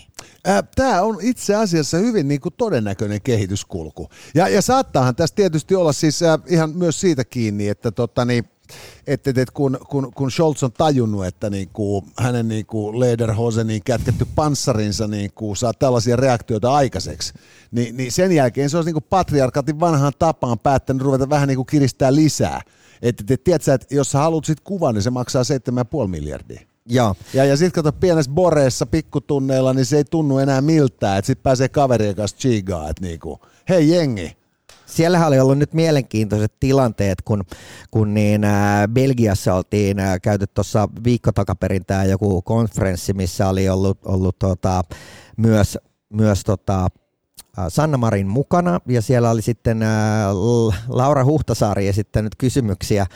[0.75, 4.09] Tämä on itse asiassa hyvin niin kuin todennäköinen kehityskulku.
[4.35, 8.45] Ja, ja saattaahan tässä tietysti olla siis ihan myös siitä kiinni, että tota, niin,
[9.07, 13.83] että, että kun, kun, kun Scholz on tajunnut, että niin kuin, hänen niin kuin Lederhoseniin
[13.83, 17.33] kätketty panssarinsa niin kuin, saa tällaisia reaktioita aikaiseksi,
[17.71, 21.55] niin, niin sen jälkeen se olisi niin kuin patriarkatin vanhaan tapaan päättänyt ruveta vähän niin
[21.55, 22.61] kuin kiristää lisää.
[23.01, 25.43] Että et, tiedätkö, että jos sä haluat sit kuvan, niin se maksaa
[26.03, 26.72] 7,5 miljardia.
[26.89, 27.15] Joo.
[27.33, 31.43] Ja, ja sitten kato pienessä boreessa pikkutunneilla, niin se ei tunnu enää miltään, että sitten
[31.43, 34.37] pääsee kaverien kanssa chigaa, että niinku, hei jengi,
[34.85, 37.43] Siellähän oli ollut nyt mielenkiintoiset tilanteet, kun,
[37.91, 43.69] kun niin, ää, Belgiassa oltiin ää, käyty tuossa viikko takaperin tämä joku konferenssi, missä oli
[43.69, 44.81] ollut, ollut tota,
[45.37, 45.77] myös,
[46.09, 47.02] myös tota, Äh,
[47.69, 49.89] Sanna Marin mukana ja siellä oli sitten äh,
[50.89, 53.07] Laura Huhtasaari esittänyt kysymyksiä äh,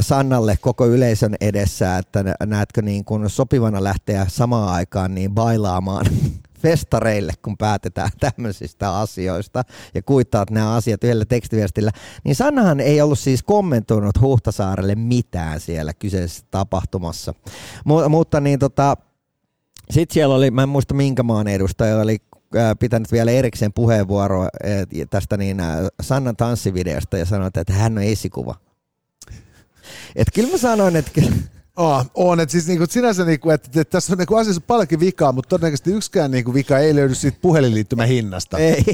[0.00, 6.06] Sannalle koko yleisön edessä, että näetkö niin kuin sopivana lähteä samaan aikaan niin bailaamaan
[6.62, 9.64] festareille, kun päätetään tämmöisistä asioista
[9.94, 11.90] ja kuittaat nämä asiat yhdellä tekstiviestillä,
[12.24, 17.34] niin Sannahan ei ollut siis kommentoinut Huhtasaarelle mitään siellä kyseisessä tapahtumassa.
[17.78, 18.96] Mu- mutta niin tota,
[19.90, 22.18] sitten siellä oli, mä en muista minkä maan edustaja, oli
[22.78, 24.48] pitänyt vielä erikseen puheenvuoroa
[25.10, 25.62] tästä niin
[26.00, 28.54] Sannan tanssivideosta ja sanoi, että hän on esikuva.
[30.16, 31.10] Et kyllä mä sanoin, että
[31.78, 35.32] Oh, on, että siis niinku, sinänsä, niinku, että, että tässä on niinku asiassa paljonkin vikaa,
[35.32, 38.58] mutta todennäköisesti yksikään niinku vika ei löydy siitä puhelinliittymän hinnasta.
[38.58, 38.84] Ei.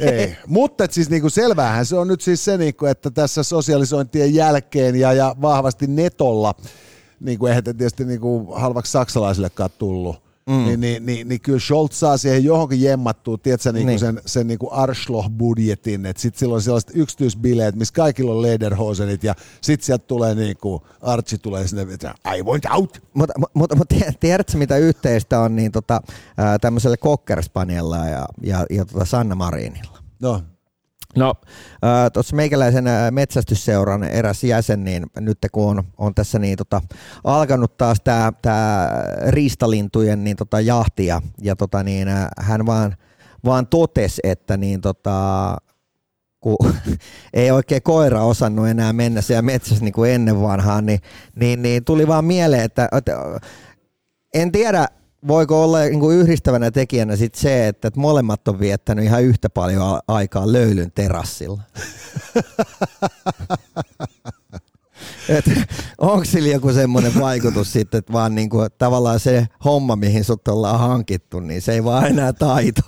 [0.00, 0.36] ei.
[0.46, 4.96] Mutta et siis niinku, selvähän se on nyt siis se, niinku, että tässä sosialisointien jälkeen
[4.96, 6.54] ja, ja vahvasti netolla,
[7.20, 10.64] niinku, eihän tietysti niinku, halvaksi saksalaisillekaan tullut, Mm.
[10.64, 13.98] Niin, niin, niin, niin kyllä Scholz saa siihen johonkin jemmattua, tiedätkö, niin niin.
[13.98, 19.34] sen, sen niin kuin Arschloch-budjetin, että sitten silloin sellaiset yksityisbileet, missä kaikilla on lederhosenit ja
[19.60, 23.02] sitten sieltä tulee niin kuin Archie tulee sinne, että I want out.
[23.14, 26.00] Mutta, mutta, mutta tiedätkö mitä yhteistä on niin tota,
[26.60, 29.98] tämmöiselle Kokkerspaniella ja, ja, ja tota Sanna Marinilla?
[30.20, 30.42] No.
[31.16, 31.34] No,
[31.84, 36.80] äh, tuossa meikäläisen metsästysseuran eräs jäsen, niin nyt kun on, on tässä niin tota,
[37.24, 42.96] alkanut taas tämä tää riistalintujen niin tota, jahti ja, ja tota, niin, äh, hän vaan,
[43.44, 45.56] vaan totesi, että niin tota,
[46.40, 46.56] kun
[47.34, 51.00] ei oikein koira osannut enää mennä siellä metsässä niin kuin ennen vanhaan, niin,
[51.34, 53.12] niin, niin tuli vaan mieleen, että, että
[54.34, 54.86] en tiedä,
[55.28, 60.00] voiko olla niin kuin yhdistävänä tekijänä sit se, että molemmat on viettänyt ihan yhtä paljon
[60.08, 61.62] aikaa löylyn terassilla?
[65.98, 70.48] onko sillä joku semmoinen vaikutus sitten, että vaan niin kuin, tavallaan se homma, mihin sut
[70.48, 72.80] ollaan hankittu, niin se ei vaan enää taito?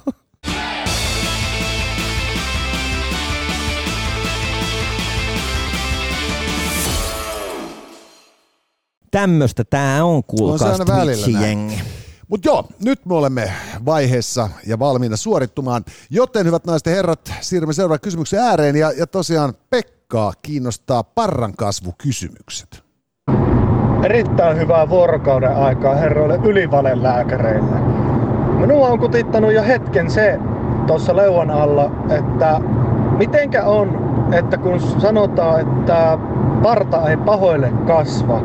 [9.10, 12.01] Tämmöistä tää on, kuulkaas Twitch-jengi.
[12.32, 13.52] Mutta joo, nyt me olemme
[13.86, 15.84] vaiheessa ja valmiina suorittumaan.
[16.10, 18.76] Joten hyvät naiset ja herrat, siirrymme seuraavan kysymyksen ääreen.
[18.76, 22.82] Ja, ja tosiaan Pekkaa kiinnostaa parran kasvukysymykset.
[24.04, 27.80] Erittäin hyvää vuorokauden aikaa herroille ylivalelääkäreille.
[28.60, 30.38] Minua on kutittanut jo hetken se
[30.86, 32.60] tuossa leuan alla, että
[33.18, 36.18] mitenkä on, että kun sanotaan, että
[36.62, 38.40] parta ei pahoille kasva,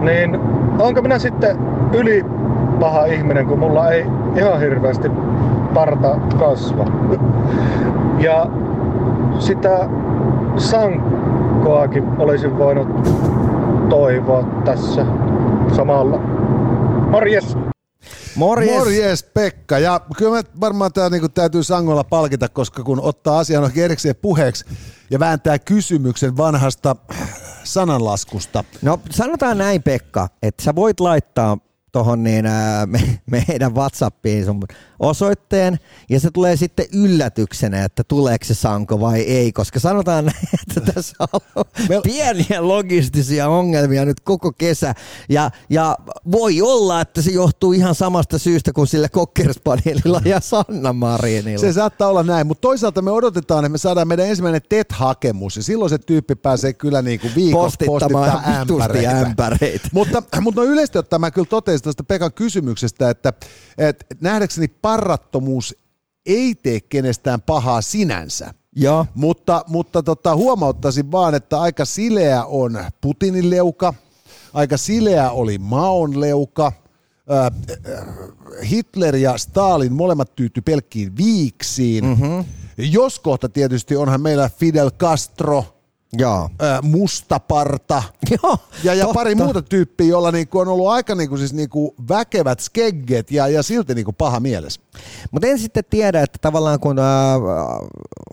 [0.00, 0.38] niin
[0.78, 1.58] onko minä sitten
[1.92, 2.35] yli
[2.80, 5.08] paha ihminen, kun mulla ei ihan hirveästi
[5.74, 6.84] parta kasva.
[8.18, 8.46] Ja
[9.38, 9.88] sitä
[10.56, 12.88] sankkoakin olisin voinut
[13.88, 15.06] toivoa tässä
[15.76, 16.18] samalla.
[17.10, 17.56] Morjes!
[18.36, 18.78] Morjes.
[18.78, 19.78] Morjes Pekka.
[19.78, 24.16] Ja kyllä me varmaan tämä niinku täytyy sangolla palkita, koska kun ottaa asian oikein erikseen
[24.22, 24.64] puheeksi
[25.10, 26.96] ja vääntää kysymyksen vanhasta
[27.64, 28.64] sananlaskusta.
[28.82, 31.58] No sanotaan näin Pekka, että sä voit laittaa
[31.92, 32.44] tuohon niin,
[32.86, 34.60] me, meidän Whatsappiin sun
[34.98, 35.78] osoitteen,
[36.10, 40.92] ja se tulee sitten yllätyksenä, että tuleeko se sanko vai ei, koska sanotaan näin, että
[40.92, 44.94] tässä on ollut pieniä logistisia ongelmia nyt koko kesä,
[45.28, 45.96] ja, ja
[46.32, 51.60] voi olla, että se johtuu ihan samasta syystä kuin sillä Kokkerspaneelilla ja Sanna Marinilla.
[51.60, 55.62] Se saattaa olla näin, mutta toisaalta me odotetaan, että me saadaan meidän ensimmäinen TET-hakemus, ja
[55.62, 59.10] silloin se tyyppi pääsee kyllä niinku viikossa Postittamaan ämpäreitä.
[59.10, 59.88] ämpäreitä.
[59.92, 63.32] mutta, mutta no yleisesti ottaen mä kyllä totesin tästä Pekan kysymyksestä, että,
[63.78, 65.76] että nähdäkseni parrattomuus
[66.26, 68.54] ei tee kenestään pahaa sinänsä.
[68.76, 69.06] Joo.
[69.14, 73.94] Mutta, mutta tota, huomauttaisin vaan, että aika sileä on Putinin leuka,
[74.52, 76.72] aika sileä oli Maon leuka,
[78.70, 82.04] Hitler ja Stalin molemmat tyytty pelkkiin viiksiin.
[82.04, 82.44] Mm-hmm.
[82.78, 85.64] Jos kohta tietysti onhan meillä Fidel Castro,
[86.18, 86.50] Joo.
[86.82, 88.02] Mustaparta
[88.42, 89.14] Joo, ja, ja totta.
[89.14, 93.62] pari muuta tyyppiä, joilla niinku on ollut aika niinku siis niinku väkevät skegget ja, ja
[93.62, 94.80] silti niinku paha mielessä.
[95.30, 97.04] Mutta en sitten tiedä, että tavallaan kun äh,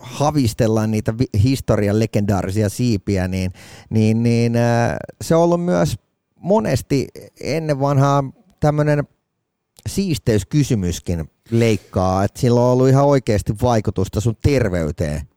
[0.02, 3.52] havistellaan niitä vi- historian legendaarisia siipiä, niin,
[3.90, 5.96] niin, niin äh, se on ollut myös
[6.36, 7.08] monesti
[7.40, 8.24] ennen vanhaa
[8.60, 9.04] tämmöinen
[9.88, 15.28] siisteyskysymyskin leikkaa, että sillä on ollut ihan oikeasti vaikutusta sun terveyteen.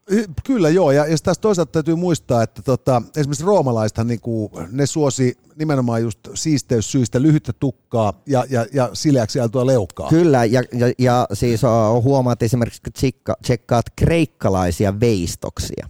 [0.44, 5.38] Kyllä joo, ja, ja taas toisaalta täytyy muistaa, että tota, esimerkiksi roomalaisethan niinku, ne suosi
[5.56, 10.10] nimenomaan just siisteyssyistä lyhyttä tukkaa ja, ja, ja sileäksi ajeltua leukaa.
[10.10, 15.90] Kyllä, ja, ja, ja siis uh, huomaat esimerkiksi, kun tsekka, tsekkaat kreikkalaisia veistoksia.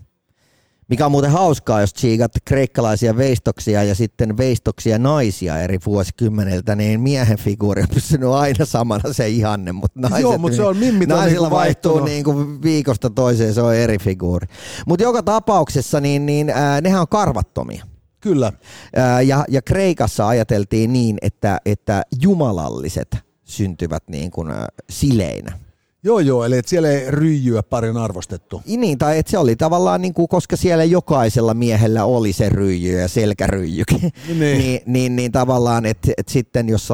[0.90, 7.02] Mikä on muuten hauskaa, jos tsiikat kreikkalaisia veistoksia ja sitten veistoksia naisia eri vuosikymmeniltä, niin
[7.02, 11.12] miehen figuuri on pysynyt aina samana se ihanne, mutta naiset, Joo, mut se on mimmit
[11.12, 14.48] on naisilla niinku vaihtuu niin kuin viikosta toiseen, se on eri figuuri.
[14.88, 17.86] Mutta joka tapauksessa, niin, niin äh, nehän on karvattomia.
[18.20, 18.54] Kyllä.
[18.96, 25.67] Ää, Ja, ja Kreikassa ajateltiin niin, että, että jumalalliset syntyvät niin kuin ää, sileinä.
[26.08, 28.62] Joo joo, eli et siellä ei ryijyä paljon arvostettu.
[28.66, 33.00] Niin, tai että se oli tavallaan, niin kuin, koska siellä jokaisella miehellä oli se ryijy
[33.00, 34.40] ja selkäryijykin, Niin.
[34.60, 36.88] niin, niin, niin tavallaan, että et sitten jos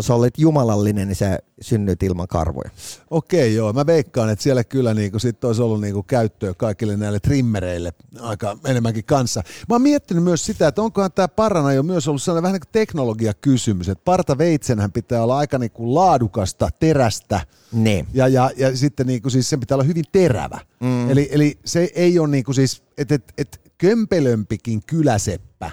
[0.00, 2.70] sä olit jumalallinen, niin sä synnyt ilman karvoja.
[3.10, 7.20] Okei joo, mä veikkaan, että siellä kyllä niinku sit olisi ollut niinku käyttöä kaikille näille
[7.20, 9.42] trimmereille aika enemmänkin kanssa.
[9.68, 12.60] Mä oon miettinyt myös sitä, että onkohan tämä parana jo myös ollut sellainen vähän niin
[12.60, 17.40] kuin teknologiakysymys, että partaveitsenhän pitää olla aika niinku laadukasta terästä,
[17.72, 18.06] Niin.
[18.14, 20.60] ja, ja, ja sitten niinku siis sen pitää olla hyvin terävä.
[20.80, 21.10] Mm.
[21.10, 25.70] Eli, eli se ei ole niinku siis, että et, et kömpelömpikin kyläseppä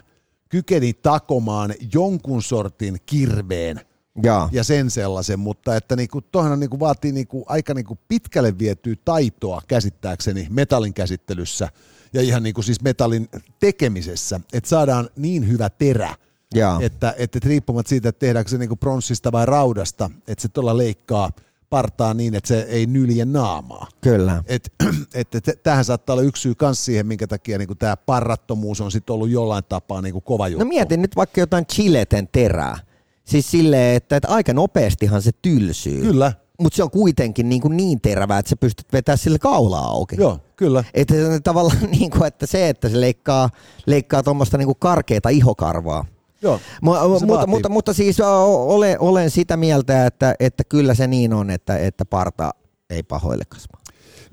[0.50, 3.82] kykeni takomaan jonkun sortin kirveen
[4.24, 4.50] Jaa.
[4.52, 9.62] ja sen sellaisen, mutta että niinku, toihan niinku vaatii niinku aika niinku pitkälle vietyä taitoa
[9.68, 11.70] käsittääkseni metallin käsittelyssä
[12.14, 16.16] ja ihan niinku siis metallin tekemisessä, että saadaan niin hyvä terä,
[16.54, 16.80] Jaa.
[16.82, 21.32] että, että riippumatta siitä, että tehdäänkö se niinku pronssista vai raudasta, että se tuolla leikkaa
[21.70, 23.88] partaa niin, että se ei nylje naamaa.
[24.02, 24.44] Kyllä.
[24.48, 24.74] Et,
[25.14, 28.92] et, et, tämähän saattaa olla yksi syy myös siihen, minkä takia niinku tämä parrattomuus on
[28.92, 30.66] sitten ollut jollain tapaa niinku kova juttu.
[30.66, 32.78] No mietin nyt vaikka jotain chileten terää.
[33.24, 36.02] Siis silleen, että, että aika nopeastihan se tylsyy.
[36.02, 39.86] Kyllä, Mutta se on kuitenkin niin, kuin niin terävä, että sä pystyt vetämään sille kaulaa
[39.86, 40.16] auki.
[40.20, 40.84] joo, kyllä.
[40.94, 43.50] Että tavallaan niin kuin, että se, että se leikkaa,
[43.86, 46.06] leikkaa tuommoista niin karkeata ihokarvaa.
[46.42, 51.34] Joo, se mutta, mutta, mutta siis olen, olen sitä mieltä, että, että kyllä se niin
[51.34, 52.52] on, että, että parta
[52.90, 53.83] ei pahoille kasva.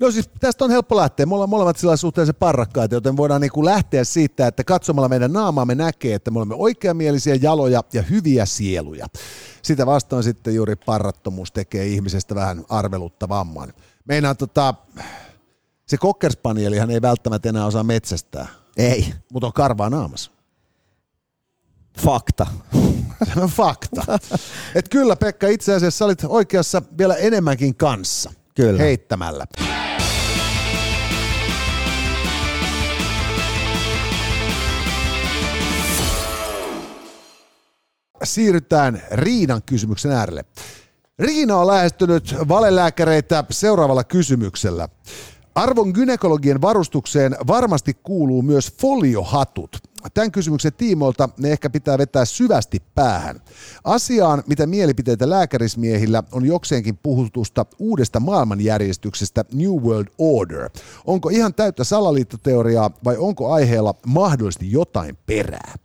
[0.01, 1.25] No siis tästä on helppo lähteä.
[1.25, 5.33] Me ollaan molemmat sillä suhteellisen parrakkaita, joten voidaan niin kuin lähteä siitä, että katsomalla meidän
[5.33, 9.07] naamaamme näkee, että me olemme oikeamielisiä jaloja ja hyviä sieluja.
[9.61, 13.73] Sitä vastaan sitten juuri parrattomuus tekee ihmisestä vähän arveluttavamman.
[14.05, 14.73] Meinaan tota,
[15.87, 20.31] se kokkerspanielihan ei välttämättä enää osaa metsästää, Ei, mutta on karvaa naamassa.
[21.99, 22.47] fakta.
[23.57, 24.19] Fakta.
[24.75, 28.33] Et kyllä Pekka, itse asiassa olit oikeassa vielä enemmänkin kanssa.
[28.55, 28.79] Kyllä.
[28.79, 29.45] Heittämällä.
[38.23, 40.45] Siirrytään Riinan kysymyksen äärelle.
[41.19, 44.89] Riina on lähestynyt valelääkäreitä seuraavalla kysymyksellä.
[45.55, 49.77] Arvon gynekologien varustukseen varmasti kuuluu myös foliohatut.
[50.13, 53.41] Tämän kysymyksen tiimoilta ne ehkä pitää vetää syvästi päähän.
[53.83, 60.69] Asiaan, mitä mielipiteitä lääkärismiehillä on jokseenkin puhutusta uudesta maailmanjärjestyksestä New World Order.
[61.05, 65.75] Onko ihan täyttä salaliittoteoriaa vai onko aiheella mahdollisesti jotain perää?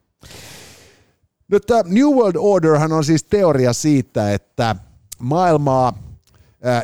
[1.49, 4.77] Nyt tämä New World Orderhan on siis teoria siitä, että
[5.19, 6.07] maailmaa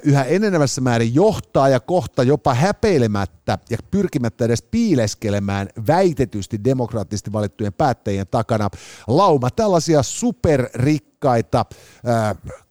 [0.03, 7.73] yhä enenevässä määrin johtaa ja kohta jopa häpeilemättä ja pyrkimättä edes piileskelemään väitetysti demokraattisesti valittujen
[7.73, 8.71] päättäjien takana
[9.07, 11.65] lauma tällaisia superrikkaita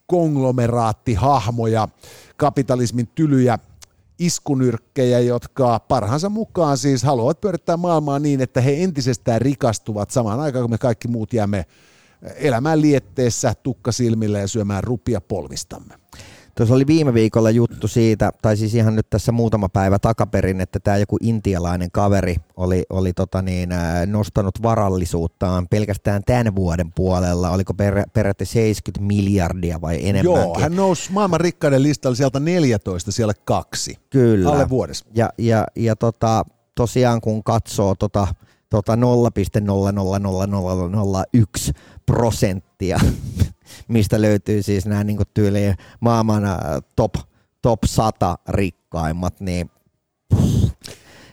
[0.05, 1.87] konglomeraattihahmoja,
[2.37, 3.59] kapitalismin tylyjä
[4.19, 10.63] iskunyrkkejä, jotka parhaansa mukaan siis haluavat pyörittää maailmaa niin, että he entisestään rikastuvat samaan aikaan,
[10.63, 11.65] kun me kaikki muut jäämme
[12.35, 16.00] elämään lietteessä tukkasilmillä ja syömään rupia polvistamme.
[16.57, 20.79] Tuossa oli viime viikolla juttu siitä, tai siis ihan nyt tässä muutama päivä takaperin, että
[20.79, 23.69] tämä joku intialainen kaveri oli, oli tota niin,
[24.05, 27.49] nostanut varallisuuttaan pelkästään tämän vuoden puolella.
[27.49, 30.23] Oliko per, periaatteessa 70 miljardia vai enemmän?
[30.23, 33.99] Joo, hän nousi maailman rikkaiden listalla sieltä 14, siellä kaksi.
[34.09, 34.51] Kyllä.
[34.51, 35.05] Alle vuodessa.
[35.15, 36.45] Ja, ja, ja tota,
[36.75, 38.27] tosiaan kun katsoo tota,
[38.69, 41.71] tota 0,00001
[42.05, 42.99] prosenttia
[43.87, 46.57] mistä löytyy siis nämä niin tyyliin maailman äh,
[46.95, 47.15] top,
[47.61, 49.71] top 100 rikkaimmat, niin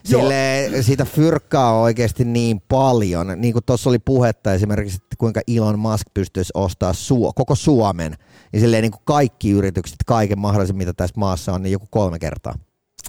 [0.03, 3.27] Sille, siitä fyrkkaa on oikeasti niin paljon.
[3.35, 8.17] Niin kuin tuossa oli puhetta esimerkiksi, että kuinka Elon Musk pystyisi ostamaan Suo, koko Suomen.
[8.53, 12.19] Ja silleen niin kuin kaikki yritykset, kaiken mahdollisen, mitä tässä maassa on, niin joku kolme
[12.19, 12.53] kertaa.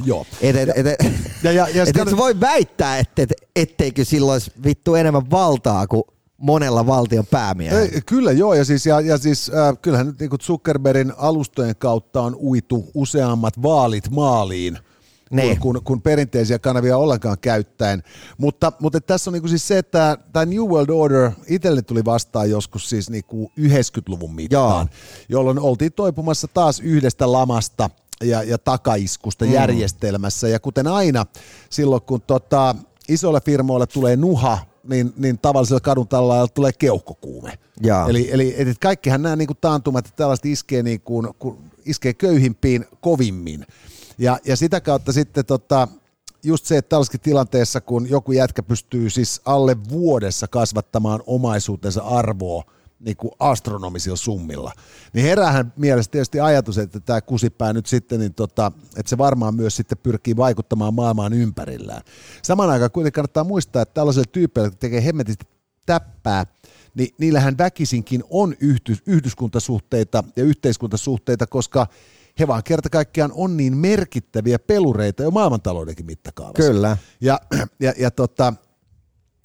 [0.05, 0.27] Joo.
[0.41, 1.13] Et, et, et, et,
[1.43, 5.87] ja, ja, ja et, et voi väittää, että et, etteikö silloin olisi vittu enemmän valtaa
[5.87, 6.03] kuin
[6.41, 7.83] monella valtion päämiehellä.
[7.83, 12.23] Ei, kyllä joo, ja siis, ja, ja siis äh, kyllähän nyt niin Zuckerbergin alustojen kautta
[12.23, 14.79] on uitu useammat vaalit maaliin,
[15.31, 15.61] niin.
[15.61, 18.03] kun, kun, kun perinteisiä kanavia ollenkaan käyttäen.
[18.39, 22.51] Mutta, mutta tässä on niin siis se, että tämä New World Order itselle tuli vastaan
[22.51, 23.25] joskus siis niin
[23.61, 24.99] 90-luvun mittaan, Joo.
[25.29, 27.91] jolloin oltiin toipumassa taas yhdestä lamasta
[28.25, 29.53] ja, ja takaiskusta mm.
[29.53, 30.49] järjestelmässä.
[30.49, 31.27] Ja kuten aina,
[31.71, 32.75] silloin kun tota,
[33.09, 34.59] isoille firmoille tulee nuha,
[34.91, 37.59] niin, niin tavallisella kadun tällä tulee keuhkokuume.
[37.83, 38.09] Jaa.
[38.09, 41.29] Eli, eli et kaikkihan nämä niin kuin taantumat että tällaiset iskee, niin kuin,
[41.85, 43.67] iskee köyhimpiin kovimmin.
[44.19, 45.89] Ja, ja sitä kautta sitten tota,
[46.43, 52.65] just se, että tällaisessa tilanteessa, kun joku jätkä pystyy siis alle vuodessa kasvattamaan omaisuutensa arvoa–
[53.01, 54.73] niin kuin astronomisilla summilla.
[55.13, 59.55] Niin heräähän mielestä tietysti ajatus, että tämä kusipää nyt sitten, niin tota, että se varmaan
[59.55, 62.03] myös sitten pyrkii vaikuttamaan maailmaan ympärillään.
[62.43, 65.47] Samaan aikaan kuitenkin kannattaa muistaa, että tällaiselle tyypeille, jotka tekee hemmetisti
[65.87, 66.47] täppää,
[66.95, 71.87] niin niillähän väkisinkin on yhdys, yhdyskuntasuhteita ja yhteiskuntasuhteita, koska
[72.39, 76.73] he vaan kerta kaikkiaan on niin merkittäviä pelureita jo maailmantaloudenkin mittakaavassa.
[76.73, 76.97] Kyllä.
[77.21, 77.41] Ja,
[77.81, 78.55] ja, ja tota,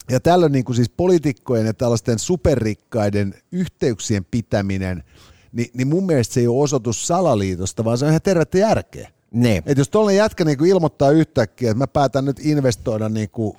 [0.10, 5.04] ja tällöin niin kuin siis poliitikkojen ja tällaisten superrikkaiden yhteyksien pitäminen,
[5.52, 9.10] niin, niin mun mielestä se ei ole osoitus salaliitosta, vaan se on ihan tervettä järkeä.
[9.32, 9.64] Ne.
[9.66, 13.58] Et jos tuollainen jätkä niin kuin ilmoittaa yhtäkkiä, että mä päätän nyt investoida niin kuin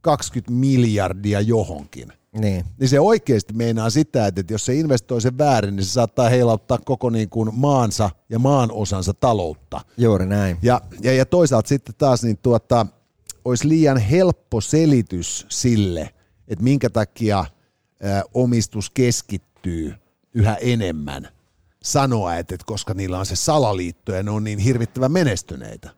[0.00, 2.64] 20 miljardia johonkin, niin.
[2.78, 6.78] niin se oikeasti meinaa sitä, että jos se investoi sen väärin, niin se saattaa heilauttaa
[6.84, 9.80] koko niin kuin maansa ja maan osansa taloutta.
[9.96, 10.56] Juuri näin.
[10.62, 12.86] Ja, ja, ja toisaalta sitten taas niin tuota,
[13.44, 16.14] olisi liian helppo selitys sille,
[16.48, 17.44] että minkä takia
[18.34, 19.94] omistus keskittyy
[20.34, 21.28] yhä enemmän
[21.82, 25.90] sanoa, että, koska niillä on se salaliitto ja ne on niin hirvittävän menestyneitä.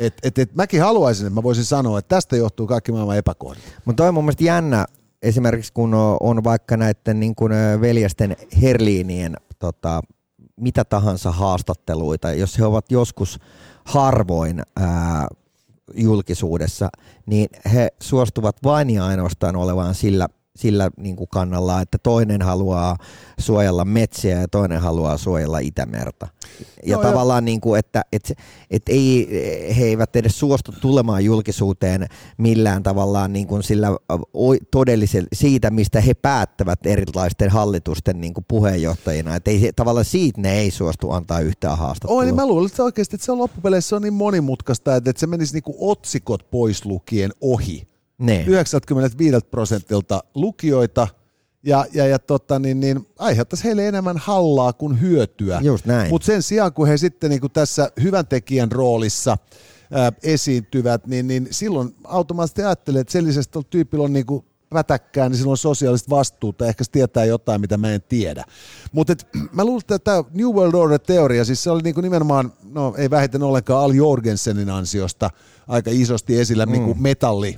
[0.00, 3.64] Et, et, et mäkin haluaisin, että mä voisin sanoa, että tästä johtuu kaikki maailman epäkohdat.
[3.84, 4.86] Mutta toi on mun mielestä jännä,
[5.22, 10.00] esimerkiksi kun on vaikka näiden niin kuin veljesten Herliinien tota,
[10.56, 13.38] mitä tahansa haastatteluita, jos he ovat joskus
[13.84, 15.28] harvoin ää,
[15.94, 16.90] julkisuudessa,
[17.26, 20.28] niin he suostuvat vain ja ainoastaan olevaan sillä
[20.60, 22.96] sillä niin kuin kannalla, että toinen haluaa
[23.38, 26.28] suojella metsiä ja toinen haluaa suojella Itämerta.
[26.86, 28.34] Ja no, tavallaan, niin kuin, että, että,
[28.70, 29.28] että ei,
[29.78, 32.06] he eivät edes suostu tulemaan julkisuuteen
[32.38, 33.88] millään tavallaan niin kuin sillä
[34.70, 39.36] todellisella, siitä, mistä he päättävät erilaisten hallitusten niin kuin puheenjohtajina.
[39.36, 42.20] Että ei, tavallaan siitä ne ei suostu antaa yhtään haastattelua.
[42.20, 45.10] Oi, niin mä luulen, että oikeasti että se on loppupeleissä se on niin monimutkaista, että,
[45.10, 47.89] että se menisi niin kuin otsikot pois lukien ohi
[48.20, 48.44] ne.
[48.46, 51.08] 95 prosentilta lukijoita
[51.62, 55.60] ja, ja, ja tota, niin, niin, aiheuttaisi heille enemmän hallaa kuin hyötyä.
[56.10, 59.38] Mutta sen sijaan, kun he sitten niin kuin tässä hyvän tekijän roolissa
[59.92, 65.36] ää, esiintyvät, niin, niin silloin automaattisesti ajattelee, että lisäksi tyypillä on niin kuin pätäkkää, niin
[65.36, 68.44] silloin on sosiaalista vastuuta, ehkä se tietää jotain, mitä mä en tiedä.
[68.92, 69.14] Mutta
[69.52, 73.42] mä luulen, että tämä New World Order-teoria, siis se oli niinku nimenomaan, no ei vähiten
[73.42, 75.30] ollenkaan Al Jorgensenin ansiosta
[75.68, 76.72] aika isosti esillä mm.
[76.72, 77.56] niinku metalli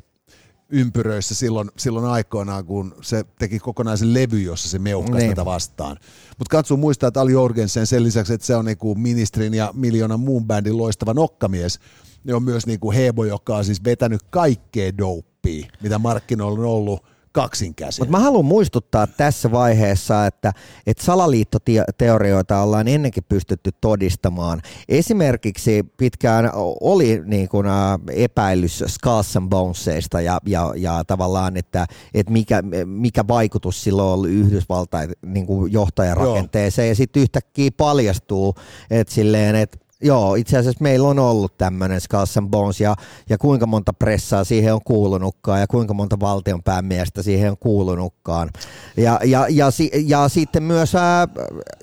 [0.73, 5.31] ympyröissä silloin, silloin aikoinaan, kun se teki kokonaisen levy, jossa se meuhkasi niin.
[5.31, 5.97] tätä vastaan.
[6.39, 10.21] Mutta katso muistaa, että Ali Jorgensen sen lisäksi, että se on niinku ministrin ja miljoonan
[10.21, 11.79] muun bändin loistava nokkamies,
[12.25, 17.12] niin on myös niinku Hebo, joka on siis vetänyt kaikkea dopea, mitä markkinoilla on ollut
[17.33, 18.03] kaksinkäsin.
[18.03, 20.53] Mutta mä haluan muistuttaa tässä vaiheessa, että,
[20.87, 24.63] että salaliittoteorioita ollaan ennenkin pystytty todistamaan.
[24.89, 27.67] Esimerkiksi pitkään oli niin kuin,
[28.13, 34.09] epäilys Skulls and Bonesista ja, ja, ja tavallaan, että, että mikä, mikä vaikutus sillä on
[34.09, 36.87] ollut Yhdysvaltain niin kuin johtajarakenteeseen.
[36.87, 36.91] Joo.
[36.91, 38.55] Ja sitten yhtäkkiä paljastuu,
[38.91, 42.95] että, silleen, että Joo, itse asiassa meillä on ollut tämmöinen Skulls and Bones ja,
[43.29, 48.51] ja kuinka monta pressaa siihen on kuulunutkaan ja kuinka monta valtionpäämiestä siihen on kuulunutkaan.
[48.97, 49.71] Ja, ja, ja, ja,
[50.07, 51.29] ja sitten myös ää,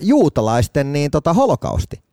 [0.00, 2.09] juutalaisten niin, tota, holokausti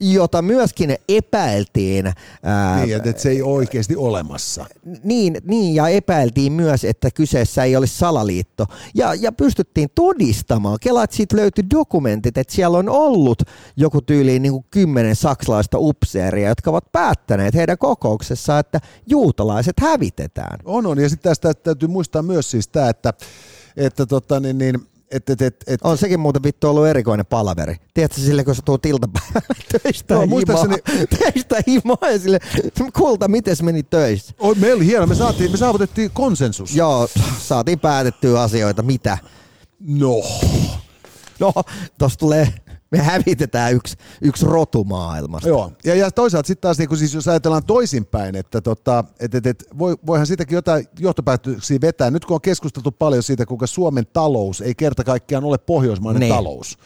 [0.00, 2.12] jota myöskin epäiltiin.
[2.42, 4.66] Ää, niin, että se ei oikeasti olemassa.
[5.04, 8.66] Niin, niin, ja epäiltiin myös, että kyseessä ei olisi salaliitto.
[8.94, 10.78] Ja, ja pystyttiin todistamaan.
[10.80, 13.42] Kela, että siitä löytyi dokumentit, että siellä on ollut
[13.76, 20.58] joku tyyliin niin kuin kymmenen saksalaista upseeria, jotka ovat päättäneet heidän kokouksessa, että juutalaiset hävitetään.
[20.64, 20.98] On, on.
[20.98, 23.14] Ja sitten tästä täytyy muistaa myös siis tämä, että,
[23.76, 24.80] että tota, niin, niin,
[25.10, 25.80] et, et, et, et.
[25.84, 27.76] On sekin muuten vittu ollut erikoinen palaveri.
[27.94, 30.76] Tiedätkö sille, kun sä tuut iltapäivällä töistä no, muistaakseni...
[31.18, 32.38] töistä himaa ja sille,
[32.98, 34.34] kulta, miten meni töissä?
[34.38, 36.76] Oh, meillä oli hieno, me, saatiin, me saavutettiin konsensus.
[36.76, 37.08] Joo,
[37.38, 39.18] saatiin päätettyä asioita, mitä?
[39.80, 40.14] No.
[41.40, 41.52] No,
[41.98, 42.54] tossa tulee
[42.90, 45.48] me hävitetään yksi, yksi rotu maailmasta.
[45.48, 49.46] Joo, ja, ja toisaalta sitten taas, niin siis jos ajatellaan toisinpäin, että tota, et, et,
[49.46, 52.10] et, voi, voihan sitäkin jotain johtopäätöksiä vetää.
[52.10, 56.26] Nyt kun on keskusteltu paljon siitä, kuinka Suomen talous ei kerta kaikkiaan ole pohjoismainen ne.
[56.26, 56.34] Niin.
[56.34, 56.78] talous.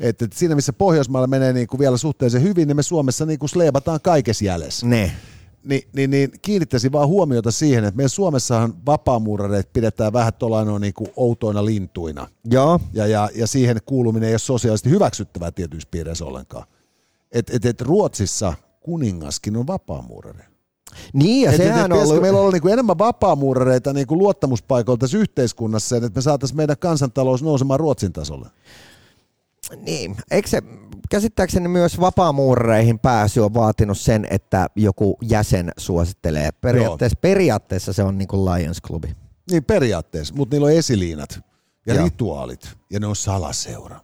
[0.00, 3.38] Et, et siinä missä Pohjoismailla menee niin kuin vielä suhteellisen hyvin, niin me Suomessa niin
[3.38, 4.86] kuin sleevataan kaikessa jäljessä.
[4.86, 5.12] Ne
[5.64, 10.94] niin, niin, niin kiinnittäisin vaan huomiota siihen, että meidän Suomessahan vapaamuurareet pidetään vähän tuollainen niin
[10.94, 12.28] kuin outoina lintuina.
[12.50, 12.80] Joo.
[12.92, 16.66] Ja, ja, ja siihen kuuluminen ei ole sosiaalisesti hyväksyttävää tietyissä piireissä ollenkaan.
[17.32, 20.44] Et, et, et Ruotsissa kuningaskin on vapaamuurari.
[21.12, 22.22] Niin, ja et, sehän et, et, ollut...
[22.22, 26.78] Meillä on niin kuin enemmän vapaamuurareita niin kuin luottamuspaikoilta tässä yhteiskunnassa, että me saataisiin meidän
[26.78, 28.48] kansantalous nousemaan Ruotsin tasolle.
[29.76, 30.62] Niin, eikö se
[31.10, 36.50] käsittääkseni myös vapaamuureihin pääsy on vaatinut sen, että joku jäsen suosittelee.
[36.52, 39.16] Periaatteessa, periaatteessa se on niin kuin Lions Clubi.
[39.50, 41.40] Niin periaatteessa, mutta niillä on esiliinat
[41.86, 42.04] ja Joo.
[42.04, 44.00] rituaalit ja ne on salaseura.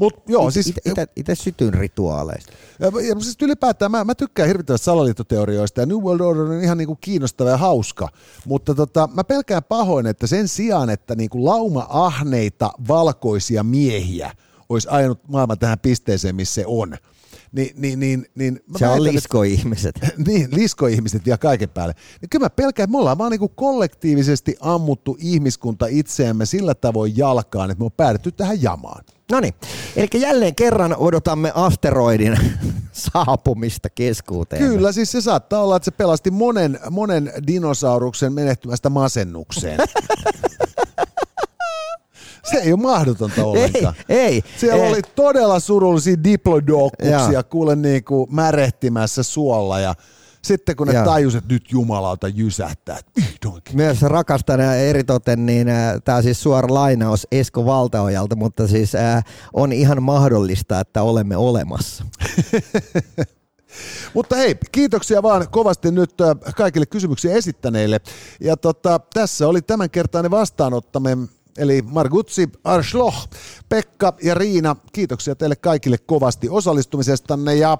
[0.00, 0.74] Mut, joo, it, siis,
[1.16, 2.52] itse sytyn rituaaleista.
[2.78, 6.78] Ja, ja siis ylipäätään mä, mä tykkään hirvittävästi salaliittoteorioista ja New World Order on ihan
[6.78, 8.08] niinku kiinnostava ja hauska,
[8.46, 14.30] mutta tota, mä pelkään pahoin, että sen sijaan, että niinku lauma-ahneita valkoisia miehiä
[14.68, 16.96] olisi ajanut maailman tähän pisteeseen, missä se on,
[17.52, 19.94] niin, niin, niin, niin se on liskoihmiset.
[20.26, 21.94] niin, liskoihmiset ja kaiken päälle.
[22.20, 26.74] Niin kyllä mä pelkään, että me ollaan vaan niin kuin kollektiivisesti ammuttu ihmiskunta itseämme sillä
[26.74, 29.04] tavoin jalkaan, että me on päädytty tähän jamaan.
[29.32, 29.54] No niin,
[29.96, 32.38] eli jälleen kerran odotamme asteroidin
[32.92, 34.62] saapumista keskuuteen.
[34.62, 39.78] Kyllä, siis se saattaa olla, että se pelasti monen, monen dinosauruksen menehtymästä masennukseen.
[42.50, 43.94] Se ei ole mahdotonta ollenkaan.
[44.08, 44.42] Ei, ei.
[44.56, 44.90] Siellä ei.
[44.90, 49.94] oli todella surullisia diplodokuksia kuule niin kuin märehtimässä suolla ja
[50.42, 51.04] sitten kun ne Joo.
[51.04, 53.76] tajus, että nyt jumalauta jysähtää, vihdoinkin.
[53.76, 55.68] Myös rakastan eritoten, niin
[56.04, 62.04] tämä siis suora lainaus Esko Valtaojalta, mutta siis äh, on ihan mahdollista, että olemme olemassa.
[64.14, 66.14] Mutta hei, kiitoksia vaan kovasti nyt
[66.56, 68.00] kaikille kysymyksiä esittäneille.
[68.40, 71.18] Ja tota, tässä oli tämänkertainen vastaanottamme.
[71.60, 73.28] Eli Margutsi, Arschloch,
[73.68, 77.78] Pekka ja Riina, kiitoksia teille kaikille kovasti osallistumisestanne ja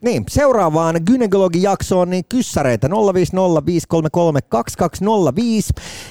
[0.00, 2.92] niin, seuraavaan gynekologijaksoon niin kyssäreitä 050533205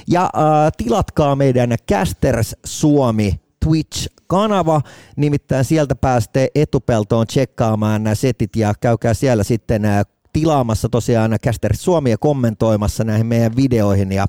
[0.06, 0.30] ja äh,
[0.76, 4.80] tilatkaa meidän Casters Suomi Twitch-kanava,
[5.16, 11.76] nimittäin sieltä pääsette etupeltoon tsekkaamaan nämä setit ja käykää siellä sitten äh, tilaamassa tosiaan Caster
[11.76, 14.26] Suomi kommentoimassa näihin meidän videoihin ja,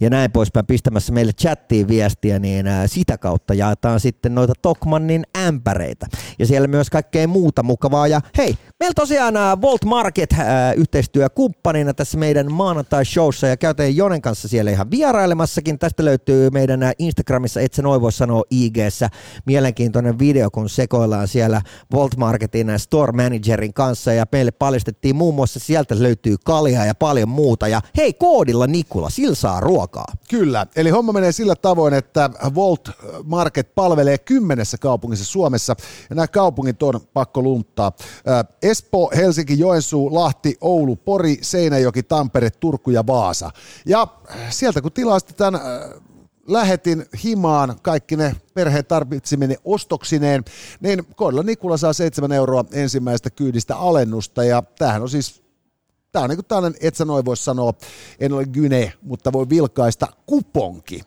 [0.00, 5.24] ja näin poispäin pistämässä meille chattiin viestiä, niin ää, sitä kautta jaetaan sitten noita Tokmannin
[5.46, 6.06] ämpäreitä.
[6.38, 8.06] ja siellä myös kaikkea muuta mukavaa.
[8.06, 10.38] Ja hei, meillä tosiaan äh, Volt Market äh,
[10.76, 15.78] yhteistyökumppanina tässä meidän maanantai-showssa ja käytiin Jonen kanssa siellä ihan vierailemassakin.
[15.78, 19.08] Tästä löytyy meidän äh, Instagramissa, et sä noin voi sanoa IGssä,
[19.46, 21.62] mielenkiintoinen video, kun sekoillaan siellä
[21.92, 27.28] Volt Marketin store managerin kanssa ja meille paljastettiin muun muassa sieltä löytyy kaljaa ja paljon
[27.28, 27.68] muuta.
[27.68, 30.12] Ja hei, koodilla Nikula, sillä saa ruokaa.
[30.30, 32.90] Kyllä, eli homma menee sillä tavoin, että Volt
[33.24, 35.76] Market palvelee kymmenessä kaupungissa Suomessa,
[36.10, 37.92] ja nämä kaupungit on pakko lunttaa.
[38.70, 43.50] Espoo, Helsinki, Joensuu, Lahti, Oulu, Pori, Seinäjoki, Tampere, Turku ja Vaasa.
[43.86, 44.06] Ja
[44.50, 45.60] sieltä kun tilasit tämän
[46.46, 50.44] lähetin himaan kaikki ne perheen tarvitseminen ostoksineen,
[50.80, 55.42] niin koodilla Nikula saa 7 euroa ensimmäistä kyydistä alennusta, ja tämähän on siis
[56.12, 57.72] Tämä on niin kuin tällainen, et sä noin voi sanoa,
[58.20, 61.00] en ole gyne, mutta voi vilkaista kuponki,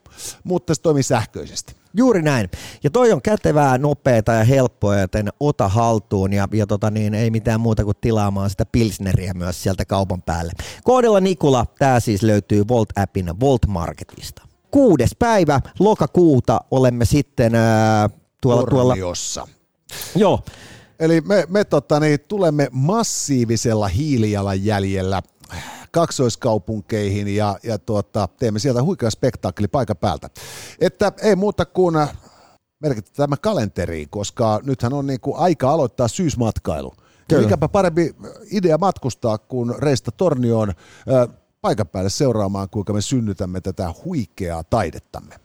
[0.44, 1.81] mutta se toimii sähköisesti.
[1.98, 2.50] Juuri näin.
[2.84, 7.32] Ja toi on kätevää, nopeaa ja helppoa, joten ota haltuun ja, ja tota niin, ei
[7.32, 10.52] mitään muuta kuin tilaamaan sitä Pilsneriä myös sieltä kaupan päälle.
[10.84, 14.42] Koodilla Nikula, tämä siis löytyy Volt-appin Volt Marketista.
[14.72, 18.10] Kuudes päivä lokakuuta olemme sitten ää,
[18.42, 18.96] tuolla, tuolla...
[20.16, 20.40] Joo,
[21.02, 25.22] Eli me, me tota, niin, tulemme massiivisella hiilijalanjäljellä
[25.92, 30.30] kaksoiskaupunkeihin ja, ja tuota, teemme sieltä huikea spektaakkeli paikan päältä.
[30.80, 31.96] Että ei muuta kuin
[32.80, 36.94] merkitä tämä kalenteriin, koska nythän on niin kuin aika aloittaa syysmatkailu.
[37.30, 37.44] Kyllä.
[37.44, 38.16] Mikäpä parempi
[38.52, 45.36] idea matkustaa kuin reistä Tornioon äh, paikan päälle seuraamaan, kuinka me synnytämme tätä huikeaa taidettamme.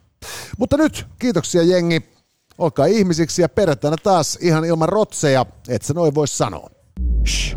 [0.59, 2.17] Mutta nyt kiitoksia jengi.
[2.59, 6.71] Olkaa ihmisiksi ja perjantaina taas ihan ilman rotseja, et sä noin voi sanoa.
[7.27, 7.57] Shh.